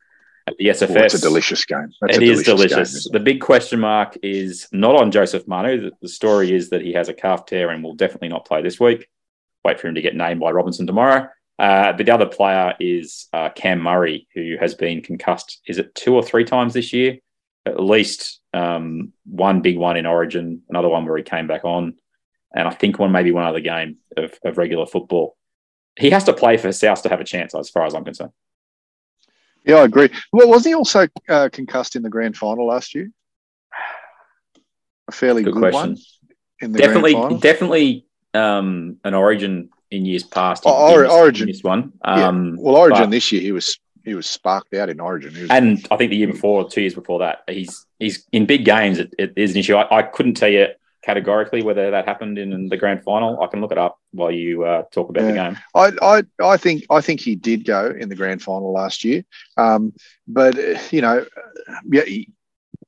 [0.60, 0.96] SFS.
[0.96, 1.90] Oh, it's a delicious game.
[2.00, 2.70] That's it is delicious.
[2.70, 3.06] delicious.
[3.06, 5.90] Game, the big question mark is not on Joseph Manu.
[6.00, 8.78] The story is that he has a calf tear and will definitely not play this
[8.78, 9.08] week.
[9.64, 11.28] Wait for him to get named by Robinson tomorrow.
[11.58, 15.60] Uh, the other player is uh, Cam Murray, who has been concussed.
[15.66, 17.18] Is it two or three times this year?
[17.66, 21.94] At least um, one big one in Origin, another one where he came back on,
[22.54, 25.36] and I think one maybe one other game of, of regular football.
[25.98, 28.32] He has to play for South to have a chance, as far as I'm concerned.
[29.68, 30.08] Yeah, I agree.
[30.32, 33.10] Well, wasn't he also uh, concussed in the grand final last year?
[35.08, 35.96] A fairly good, good one
[36.60, 40.64] in the definitely, definitely um, an Origin in years past.
[40.66, 41.92] Oh, or, Origin this one.
[42.02, 42.62] Um, yeah.
[42.62, 45.96] Well, Origin but, this year he was he was sparked out in Origin, and I
[45.96, 48.98] think the year before, two years before that, he's he's in big games.
[48.98, 49.76] It, it is an issue.
[49.76, 50.68] I, I couldn't tell you
[51.02, 53.40] categorically whether that happened in the grand final.
[53.42, 55.28] I can look it up while you uh, talk about yeah.
[55.28, 55.58] the game.
[55.74, 55.92] I,
[56.40, 59.24] I, I think I think he did go in the grand final last year,
[59.56, 59.92] um,
[60.26, 60.56] but
[60.92, 61.24] you know,
[61.90, 62.02] yeah,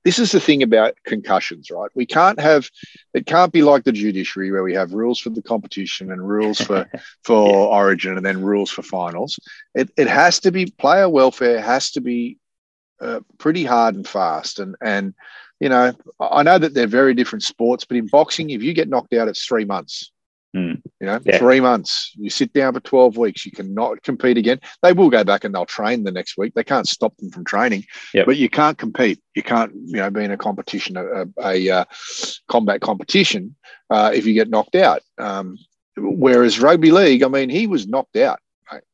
[0.04, 1.90] this is the thing about concussions, right?
[1.94, 2.70] We can't have
[3.14, 6.60] it can't be like the judiciary where we have rules for the competition and rules
[6.60, 6.88] for
[7.24, 7.56] for yeah.
[7.56, 9.38] origin and then rules for finals.
[9.74, 12.38] It it has to be player welfare has to be
[13.00, 15.14] uh, pretty hard and fast and and
[15.60, 18.88] you know, I know that they're very different sports, but in boxing, if you get
[18.88, 20.10] knocked out, it's three months.
[20.56, 20.82] Mm.
[21.00, 21.38] You know, yeah.
[21.38, 22.12] three months.
[22.16, 23.46] You sit down for 12 weeks.
[23.46, 24.58] You cannot compete again.
[24.82, 26.54] They will go back and they'll train the next week.
[26.54, 27.84] They can't stop them from training,
[28.14, 28.26] yep.
[28.26, 29.20] but you can't compete.
[29.36, 31.84] You can't, you know, be in a competition, a, a, a uh,
[32.48, 33.54] combat competition,
[33.90, 35.02] uh, if you get knocked out.
[35.18, 35.58] Um,
[35.96, 38.40] whereas rugby league, I mean, he was knocked out.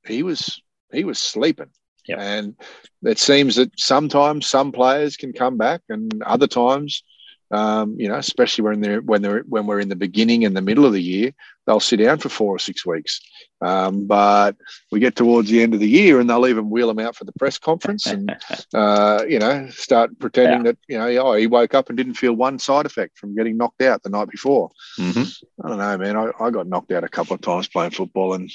[0.05, 0.61] He was
[0.93, 1.71] he was sleeping.
[2.09, 2.19] Yep.
[2.21, 2.55] And
[3.03, 7.03] it seems that sometimes some players can come back, and other times,
[7.51, 10.63] um, you know, especially when they're when they're when we're in the beginning and the
[10.63, 11.33] middle of the year,
[11.67, 13.21] they'll sit down for four or six weeks.
[13.61, 14.57] Um, but
[14.91, 17.25] we get towards the end of the year, and they'll even wheel them out for
[17.25, 18.37] the press conference, and
[18.75, 20.73] uh, you know, start pretending yeah.
[20.73, 23.57] that you know, oh, he woke up and didn't feel one side effect from getting
[23.57, 24.71] knocked out the night before.
[24.99, 25.65] Mm-hmm.
[25.65, 26.17] I don't know, man.
[26.17, 28.51] I, I got knocked out a couple of times playing football, and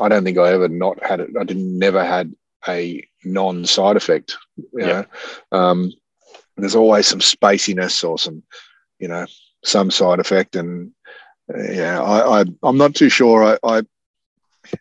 [0.00, 1.30] I don't think I ever not had it.
[1.38, 2.34] I didn't never had
[2.66, 4.36] a non-side effect.
[4.56, 5.04] You know?
[5.52, 5.92] um,
[6.56, 8.42] there's always some spaciness or some,
[8.98, 9.26] you know,
[9.64, 10.92] some side effect, and
[11.52, 13.44] uh, yeah, I, I am not too sure.
[13.44, 13.82] I, I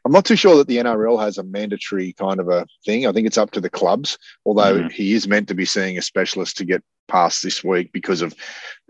[0.05, 3.07] I'm not too sure that the NRL has a mandatory kind of a thing.
[3.07, 4.91] I think it's up to the clubs, although mm.
[4.91, 8.35] he is meant to be seeing a specialist to get past this week because of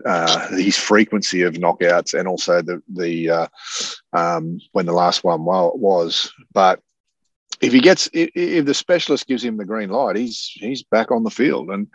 [0.04, 3.46] uh, his frequency of knockouts and also the the uh,
[4.12, 6.32] um, when the last one was.
[6.52, 6.80] But
[7.60, 11.10] if he gets if, if, the specialist gives him the green light, he's he's back
[11.10, 11.88] on the field, and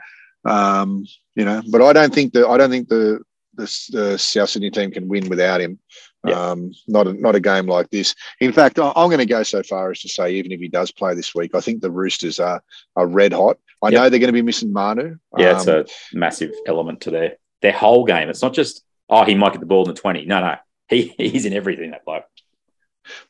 [0.45, 1.61] um, you know.
[1.69, 3.21] But I don't think that I don't think the
[3.55, 5.79] the, the South Sydney team can win without him.
[6.25, 6.51] Yeah.
[6.51, 8.15] Um, not a, not a game like this.
[8.39, 10.89] In fact, I'm going to go so far as to say, even if he does
[10.89, 12.63] play this week, I think the Roosters are
[12.95, 13.57] are red hot.
[13.81, 13.93] I yep.
[13.93, 15.17] know they're going to be missing Manu.
[15.37, 15.85] Yeah, um, it's a
[16.17, 18.29] massive element to their their whole game.
[18.29, 20.25] It's not just oh he might get the ball in the twenty.
[20.25, 20.55] No, no,
[20.87, 22.23] he he's in everything that bloke.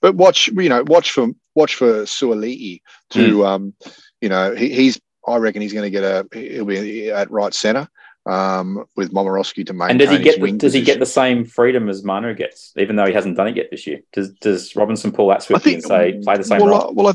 [0.01, 3.45] But watch, you know, watch for watch for Suaalii to, mm.
[3.45, 3.73] um,
[4.21, 4.99] you know, he, he's.
[5.25, 6.27] I reckon he's going to get a.
[6.33, 7.87] He'll be at right centre
[8.25, 9.91] um, with Momirovski to maintain.
[9.91, 10.81] And does he get the, does position.
[10.81, 13.67] he get the same freedom as Manu gets, even though he hasn't done it yet
[13.71, 14.01] this year?
[14.13, 16.89] Does does Robinson pull that swiftly and say play the same well, role?
[16.89, 17.07] I, well,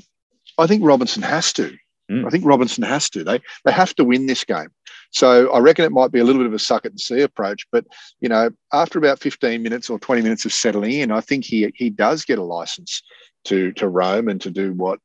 [0.59, 1.77] I, I think Robinson has to.
[2.11, 2.27] Mm.
[2.27, 3.25] I think Robinson has to.
[3.25, 4.69] They they have to win this game.
[5.11, 7.21] So I reckon it might be a little bit of a suck it and see
[7.21, 7.67] approach.
[7.73, 7.87] But
[8.21, 11.73] you know, after about 15 minutes or 20 minutes of settling in, I think he
[11.75, 13.03] he does get a license
[13.45, 15.01] to to roam and to do what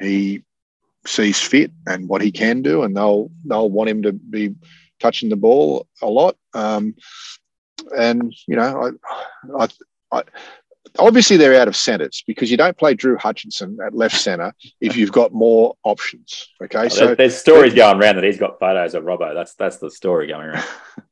[0.00, 0.42] he
[1.06, 4.54] sees fit and what he can do, and they'll they'll want him to be
[5.00, 6.36] touching the ball a lot.
[6.54, 6.94] Um,
[7.96, 8.92] and you know,
[9.58, 9.68] I, I,
[10.12, 10.22] I
[10.98, 14.96] obviously they're out of centres because you don't play Drew Hutchison at left centre if
[14.96, 16.48] you've got more options.
[16.62, 19.34] Okay, Oh, so there- there's stories going around that he's got photos of Robbo.
[19.34, 20.64] That's that's the story going around.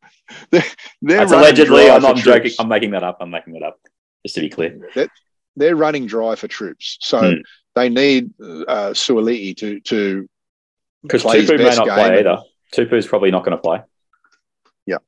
[0.51, 0.65] they're,
[1.03, 1.89] they're That's allegedly.
[1.89, 2.43] I'm not joking.
[2.43, 2.57] troops.
[2.59, 3.19] I'm making that up.
[3.21, 3.79] I'm making that up.
[4.25, 4.91] Just to be clear.
[4.95, 5.09] They're
[5.57, 7.41] running dry for troops, so Hmm.
[7.75, 10.29] they need uh, Suaalii to to
[11.03, 12.39] Because Tupou may not play either.
[12.75, 13.81] Tupou's probably not going to play.
[14.87, 14.99] Yeah,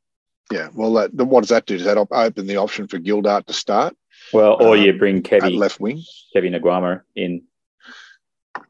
[0.52, 0.68] yeah.
[0.74, 1.76] well, that, then what does that do?
[1.76, 3.96] Does that open the option for Gildart to start
[4.32, 6.02] Well, or Um, you bring Kevy left wing?
[6.34, 7.42] Kevy Naiqama in.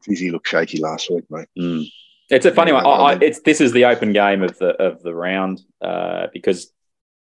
[0.05, 1.47] Geez, he looked shaky last week, mate.
[1.57, 1.85] Mm.
[2.29, 2.85] It's a funny Yeah, one.
[2.85, 6.71] I, I it's this is the open game of the of the round uh, because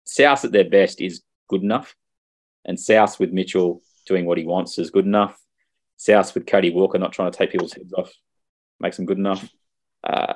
[0.06, 1.96] South at their best is good enough,
[2.66, 5.40] and South with Mitchell doing what he wants is good enough.
[5.98, 8.12] South with Cody Walker not trying to take people's heads off
[8.80, 9.48] makes them good enough.
[10.04, 10.34] Uh,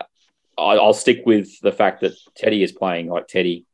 [0.58, 3.65] I, I'll stick with the fact that Teddy is playing like Teddy.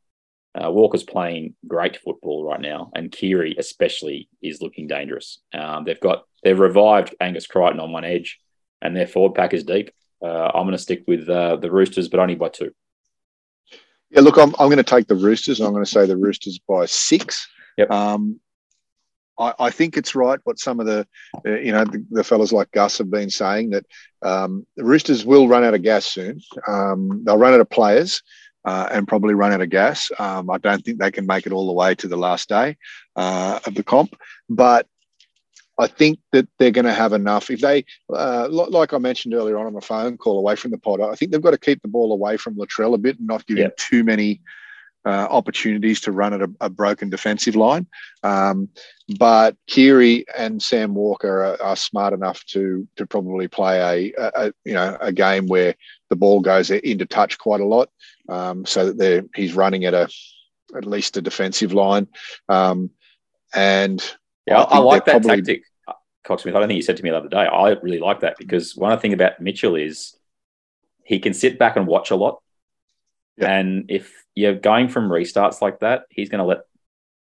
[0.54, 5.40] Uh, Walker's playing great football right now, and Keary especially is looking dangerous.
[5.52, 8.38] Um, they've got they've revived Angus Crichton on one edge,
[8.80, 9.90] and their forward pack is deep.
[10.22, 12.72] Uh, I'm going to stick with uh, the Roosters, but only by two.
[14.10, 15.60] Yeah, look, I'm, I'm going to take the Roosters.
[15.60, 17.48] I'm going to say the Roosters by six.
[17.76, 17.90] Yep.
[17.90, 18.40] Um,
[19.38, 21.06] I, I think it's right what some of the,
[21.46, 23.86] uh, you know, the, the fellas like Gus have been saying that
[24.22, 26.40] um, the Roosters will run out of gas soon.
[26.66, 28.22] Um, they'll run out of players
[28.64, 30.10] uh, and probably run out of gas.
[30.18, 32.76] Um, I don't think they can make it all the way to the last day
[33.16, 34.16] uh, of the comp,
[34.48, 34.86] but
[35.78, 37.50] I think that they're going to have enough.
[37.50, 40.78] If they, uh, like I mentioned earlier on on a phone call away from the
[40.78, 43.26] pod, I think they've got to keep the ball away from Latrell a bit and
[43.26, 44.40] not give him too many
[45.06, 47.86] uh, opportunities to run at a, a broken defensive line.
[48.22, 48.68] Um,
[49.18, 54.52] but Keary and Sam Walker are, are smart enough to to probably play a, a,
[54.64, 55.74] you know a game where
[56.10, 57.90] the ball goes into touch quite a lot,
[58.28, 60.08] um, so that they're he's running at a
[60.76, 62.08] at least a defensive line,
[62.48, 62.90] um,
[63.54, 64.02] and
[64.46, 65.62] Yeah, I, I like that probably- tactic,
[66.26, 66.56] Cocksmith.
[66.56, 67.44] I don't think you said to me the other day.
[67.46, 70.16] I really like that because one thing about Mitchell is
[71.04, 72.40] he can sit back and watch a lot.
[73.36, 73.50] Yeah.
[73.58, 76.60] And if you're going from restarts like that, he's going to let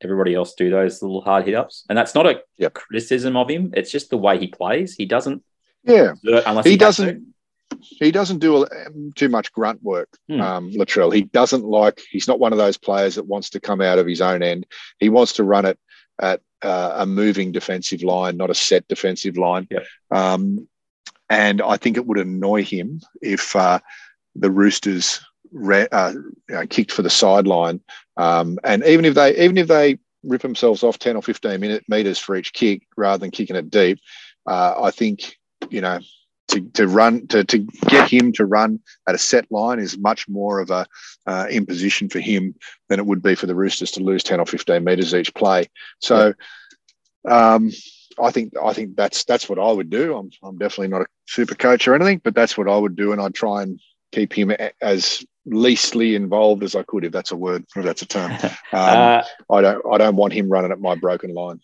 [0.03, 1.83] everybody else do those little hard hit ups.
[1.89, 2.73] And that's not a Yep.
[2.75, 3.73] criticism of him.
[3.75, 4.93] It's just the way he plays.
[4.95, 5.43] He doesn't
[5.83, 7.33] Yeah, do unless he he, doesn't.
[7.81, 8.67] He doesn't do a-
[9.15, 10.41] too much grunt work, Hmm.
[10.41, 11.13] um, Latrell.
[11.13, 11.99] He doesn't like.
[12.11, 14.65] He's not one of those players that wants to come out of his own end.
[14.99, 15.77] He wants to run it
[16.19, 19.67] at uh, a moving defensive line, not a set defensive line.
[19.69, 19.85] Yep.
[20.11, 20.67] Um,
[21.29, 23.79] and I think it would annoy him if uh,
[24.35, 25.19] the Roosters
[25.51, 26.13] re- uh,
[26.49, 27.81] you know, kicked for the sideline.
[28.17, 31.83] Um, and even if they, even if they rip themselves off ten or fifteen minute
[31.87, 33.99] meters for each kick rather than kicking it deep,
[34.45, 35.37] uh, I think
[35.69, 35.99] you know
[36.49, 40.27] to, to run to, to get him to run at a set line is much
[40.27, 40.85] more of a
[41.25, 42.55] uh, imposition for him
[42.89, 45.67] than it would be for the Roosters to lose ten or fifteen meters each play.
[45.99, 46.33] So,
[47.27, 47.71] um,
[48.19, 50.15] I think I think that's that's what I would do.
[50.15, 53.11] I'm I'm definitely not a super coach or anything, but that's what I would do,
[53.11, 53.79] and I'd try and
[54.11, 58.05] keep him as leastly involved as I could, if that's a word, if that's a
[58.07, 58.31] term.
[58.41, 61.59] Um, Uh, I don't I don't want him running at my broken line.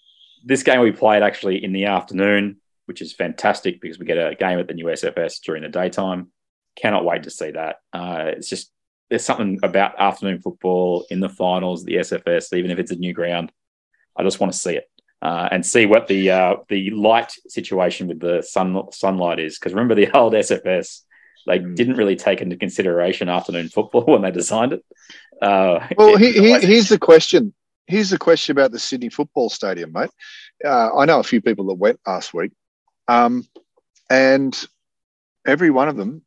[0.45, 4.35] this game we played actually in the afternoon, which is fantastic because we get a
[4.35, 6.31] game at the new SFS during the daytime.
[6.75, 7.77] Cannot wait to see that.
[7.91, 8.71] Uh, it's just
[9.09, 13.13] there's something about afternoon football in the finals, the SFS, even if it's a new
[13.13, 13.51] ground.
[14.17, 14.89] I just want to see it
[15.21, 19.59] uh, and see what the uh, the light situation with the sun sunlight is.
[19.59, 21.01] Because remember the old SFS,
[21.45, 21.75] they Mm.
[21.75, 24.83] didn't really take into consideration afternoon football when they designed it.
[25.41, 27.53] Uh, Well, he, he, here's the question.
[27.87, 30.09] Here's the question about the Sydney Football Stadium, mate.
[30.63, 32.51] Uh, I know a few people that went last week,
[33.09, 33.45] um,
[34.09, 34.57] and
[35.45, 36.21] every one of them,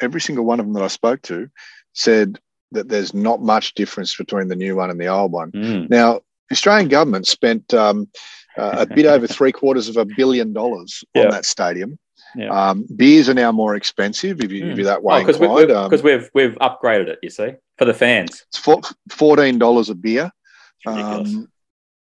[0.00, 1.50] every single one of them that I spoke to,
[1.92, 2.38] said
[2.70, 5.52] that there's not much difference between the new one and the old one.
[5.52, 8.08] Mm, Now, the Australian government spent um,
[8.56, 11.98] uh, a bit over three quarters of a billion dollars on that stadium.
[12.34, 12.48] Yeah.
[12.48, 14.76] Um, beers are now more expensive if, you, if Mm.
[14.76, 15.68] you're that way because inclined.
[15.68, 17.18] we, Um, we've we've upgraded it.
[17.22, 18.44] You see, for the fans.
[18.48, 20.30] it's four, fourteen dollars a beer,
[20.86, 21.48] um,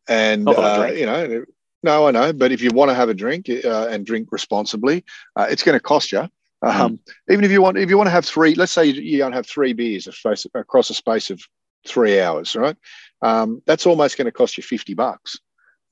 [0.08, 1.46] and Not that I uh, you know,
[1.84, 5.04] no, I know, but if you want to have a drink uh, and drink responsibly,
[5.36, 6.28] uh, it's going to cost you.
[6.62, 7.00] Um,
[7.30, 9.32] Even if you want, if you want to have three, let's say you, you don't
[9.32, 10.08] have three beers
[10.54, 11.40] across a space of
[11.88, 12.76] three hours, right?
[13.22, 15.38] Um, that's almost going to cost you fifty bucks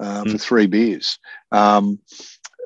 [0.01, 0.41] uh, for Mm.
[0.41, 1.19] three beers.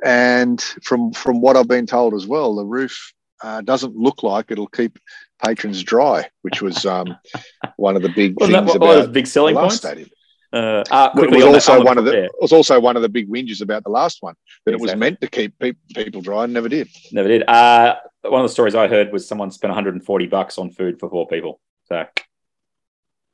[0.04, 4.52] And from from what I've been told as well, the roof uh, doesn't look like
[4.52, 4.98] it'll keep
[5.44, 7.16] patrons dry, which was um,
[7.78, 9.86] one of the big that things was about big selling the last points?
[9.86, 10.10] stadium.
[10.54, 12.52] Uh, uh, It was on that- also on the- one of the yeah, it was
[12.52, 14.36] also one of the big whinges about the last one
[14.66, 16.90] that it was meant to keep pe- people dry and never did.
[17.12, 17.48] never did.
[17.48, 21.10] Uh, one of the stories I heard was someone spent 140 bucks on food for
[21.10, 21.62] four people.
[21.86, 22.06] So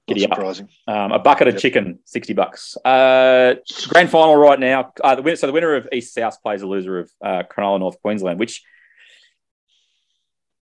[0.08, 0.36] Giddy up.
[0.36, 0.70] surprising.
[0.88, 1.62] um, a bucket of Yep.
[1.62, 2.78] chicken, 60 bucks.
[2.78, 3.56] Uh,
[3.90, 4.94] grand final right now.
[5.04, 7.80] Uh, the winner, so the winner of East South plays the loser of uh, Cronulla
[7.80, 8.64] North Queensland, which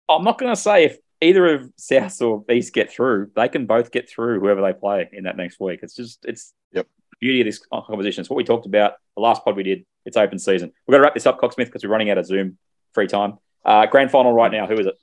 [0.09, 3.67] I'm not going to say if either of South or East get through, they can
[3.67, 5.81] both get through whoever they play in that next week.
[5.83, 6.87] It's just it's Yep.
[7.11, 8.21] the beauty of this competition.
[8.23, 9.85] It's what we talked about the last pod we did.
[10.05, 10.73] It's open season.
[10.87, 12.57] We've got to wrap this up, Cocksmith, because we're running out of Zoom
[12.95, 13.39] free time.
[13.65, 14.67] Uh, grand final right now.
[14.67, 14.95] Who is it?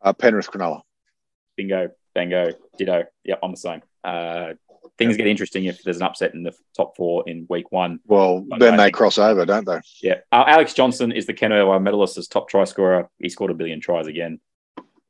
[0.00, 0.82] Uh, Penrith Cronulla.
[1.56, 3.04] Bingo, bango, ditto.
[3.24, 3.82] Yep, I'm the same.
[4.04, 4.52] Uh,
[4.98, 8.00] things get interesting if there's an upset in the top four in week one.
[8.06, 8.58] Well, Okay.
[8.58, 9.80] then they cross over, don't they?
[10.02, 10.16] Yeah.
[10.30, 13.08] Uh, Alex Johnston is the Ken Irvine medalist as top try scorer.
[13.18, 14.40] He scored a billion tries again.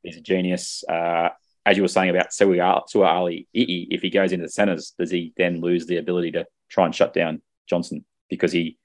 [0.03, 0.83] He's a genius.
[0.87, 1.29] Uh,
[1.65, 4.93] as you were saying about Sua Sua Ali, Ii, if he goes into the centres,
[4.97, 8.03] does he then lose the ability to try and shut down Johnson?
[8.29, 8.77] Because he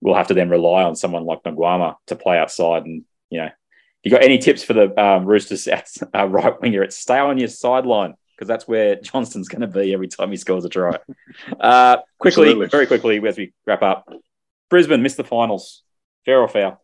[0.00, 2.84] will have to then rely on someone like Naiqama to play outside.
[2.86, 3.50] And, you know,
[4.04, 5.66] you got any tips for the um, Roosters
[6.14, 9.92] uh, right winger, it's stay on your sideline because that's where Johnston's going to be
[9.92, 10.98] every time he scores a try.
[11.58, 12.66] Uh, quickly, Absolutely.
[12.68, 14.08] very quickly, as we wrap up,
[14.70, 15.82] Brisbane missed the finals.
[16.24, 16.80] Fair or foul?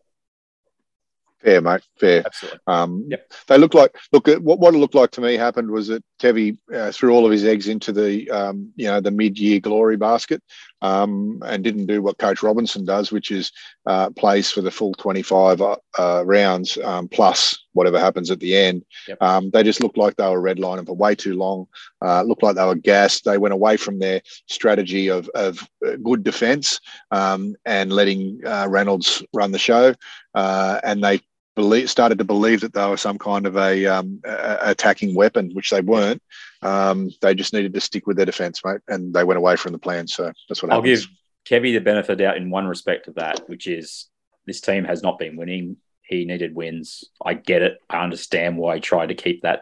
[1.43, 1.81] Fair, mate.
[1.99, 2.23] Fair.
[2.25, 2.59] Absolutely.
[2.67, 3.31] Um, Yep.
[3.47, 6.03] They look like look at what, what it looked like to me happened was that
[6.19, 9.97] Tevi uh, threw all of his eggs into the um, you know the mid-year glory
[9.97, 10.41] basket
[10.81, 13.51] um, and didn't do what Coach Robinson does, which is
[13.85, 18.55] uh, plays for the full 25 uh, uh, rounds um, plus whatever happens at the
[18.55, 18.83] end.
[19.07, 19.21] Yep.
[19.21, 21.67] Um, they just looked like they were redlining for way too long.
[22.01, 23.25] Uh, looked like they were gassed.
[23.25, 26.79] They went away from their strategy of, of uh, good defence
[27.11, 29.93] um, and letting uh, Reynolds run the show,
[30.35, 31.21] uh, and they
[31.55, 35.51] believe, started to believe that they were some kind of a, um, a- attacking weapon,
[35.53, 36.21] which they weren't.
[36.61, 39.71] Um, they just needed to stick with their defence, mate, and they went away from
[39.71, 40.07] the plan.
[40.07, 41.07] So that's what I'll happens.
[41.07, 44.07] give Kevy the benefit of doubt in one respect of that, which is
[44.45, 45.77] this team has not been winning.
[46.03, 47.05] He needed wins.
[47.23, 47.77] I get it.
[47.89, 49.61] I understand why he tried to keep that,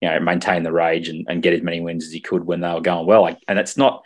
[0.00, 2.60] you know, maintain the rage and, and get as many wins as he could when
[2.60, 3.34] they were going well.
[3.48, 4.02] And it's not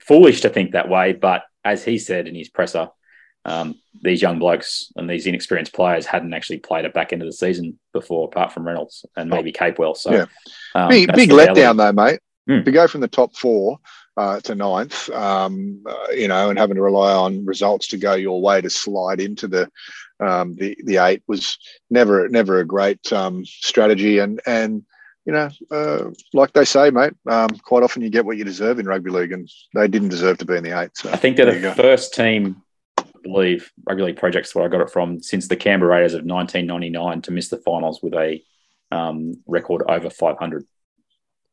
[0.00, 2.88] foolish to think that way, but as he said in his presser,
[3.44, 7.32] um, these young blokes and these inexperienced players hadn't actually played it back into the
[7.32, 9.96] season before, apart from Reynolds and maybe Capewell.
[9.96, 10.26] So, Yeah.
[10.74, 12.20] um, big big letdown though, mate.
[12.48, 12.64] Hmm.
[12.64, 13.78] To go from the top four
[14.16, 18.14] uh, to ninth, um, uh, you know, and having to rely on results to go
[18.14, 19.70] your way to slide into the
[20.20, 21.58] um, the the eight was
[21.90, 24.18] never never a great um, strategy.
[24.18, 24.84] And and
[25.26, 28.78] you know, uh, like they say, mate, um, quite often you get what you deserve
[28.78, 30.90] in rugby league, and they didn't deserve to be in the eight.
[30.96, 31.74] So I think they're the go.
[31.74, 32.62] first team,
[33.20, 36.24] I believe, rugby league projects where I got it from since the Canberra Raiders of
[36.24, 38.42] 1999 to miss the finals with a
[38.90, 40.64] um, record over 500,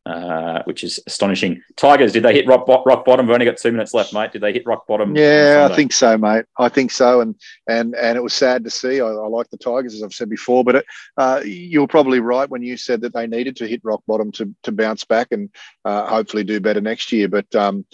[0.06, 1.62] uh, which is astonishing.
[1.76, 3.28] Tigers, did they hit rock, rock bottom?
[3.28, 4.32] We've only got two minutes left, mate.
[4.32, 5.16] Did they hit rock bottom?
[5.16, 6.46] Yeah, I think so, mate.
[6.58, 7.36] I think so, and
[7.68, 9.02] and and it was sad to see.
[9.02, 10.86] I, I like the Tigers, as I've said before, but it,
[11.18, 14.32] uh, you were probably right when you said that they needed to hit rock bottom
[14.34, 15.50] to to bounce back and
[15.86, 17.28] uh, hopefully do better next year.
[17.28, 17.86] But um,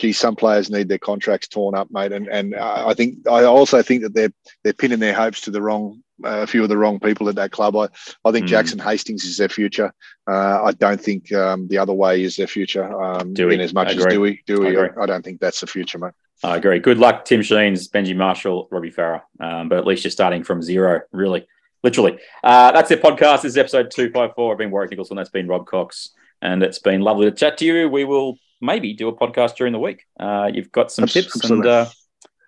[0.00, 3.44] gee, some players need their contracts torn up, mate, and and uh, I think I
[3.44, 4.32] also think that they're
[4.64, 6.02] they're pinning their hopes to the wrong.
[6.24, 7.76] uh, A few of the wrong people at that club.
[7.76, 7.88] I,
[8.24, 8.48] I think Mm.
[8.48, 9.92] Jackson Hastings is their future.
[10.28, 12.84] Uh, I don't think um, the other way is their future.
[13.02, 14.06] Um, Dewey, in as much I as.
[14.06, 15.02] Dewey, Dewey, I I.
[15.02, 16.12] I don't think that's the future, mate.
[16.42, 16.78] I agree.
[16.78, 19.22] Good luck, Tim Sheens, Benji Marshall, Robbie Farah.
[19.38, 21.46] Um, but at least you're starting from zero, really,
[21.82, 22.18] literally.
[22.42, 23.42] Uh, that's it, podcast.
[23.42, 24.52] This is episode 254.
[24.52, 25.16] I've been Warwick Nicholson.
[25.18, 26.10] That's been Rob Cox.
[26.40, 27.90] And it's been lovely to chat to you.
[27.90, 30.04] We will maybe do a podcast during the week.
[30.18, 31.50] Uh, you've got some Abs- tips.
[31.50, 31.86] And uh,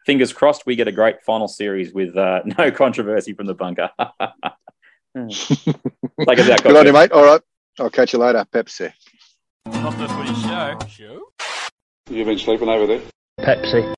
[0.06, 3.90] fingers crossed we get a great final series with uh, no controversy from the bunker.
[5.16, 7.12] Take us out, Good on you, mate.
[7.12, 7.40] All right.
[7.78, 8.44] I'll catch you later.
[8.52, 8.92] Pepsi.
[9.66, 10.78] Not the footy show.
[10.88, 11.22] Show?
[12.10, 13.00] You've been sleeping over there?
[13.40, 13.94] Pepsi.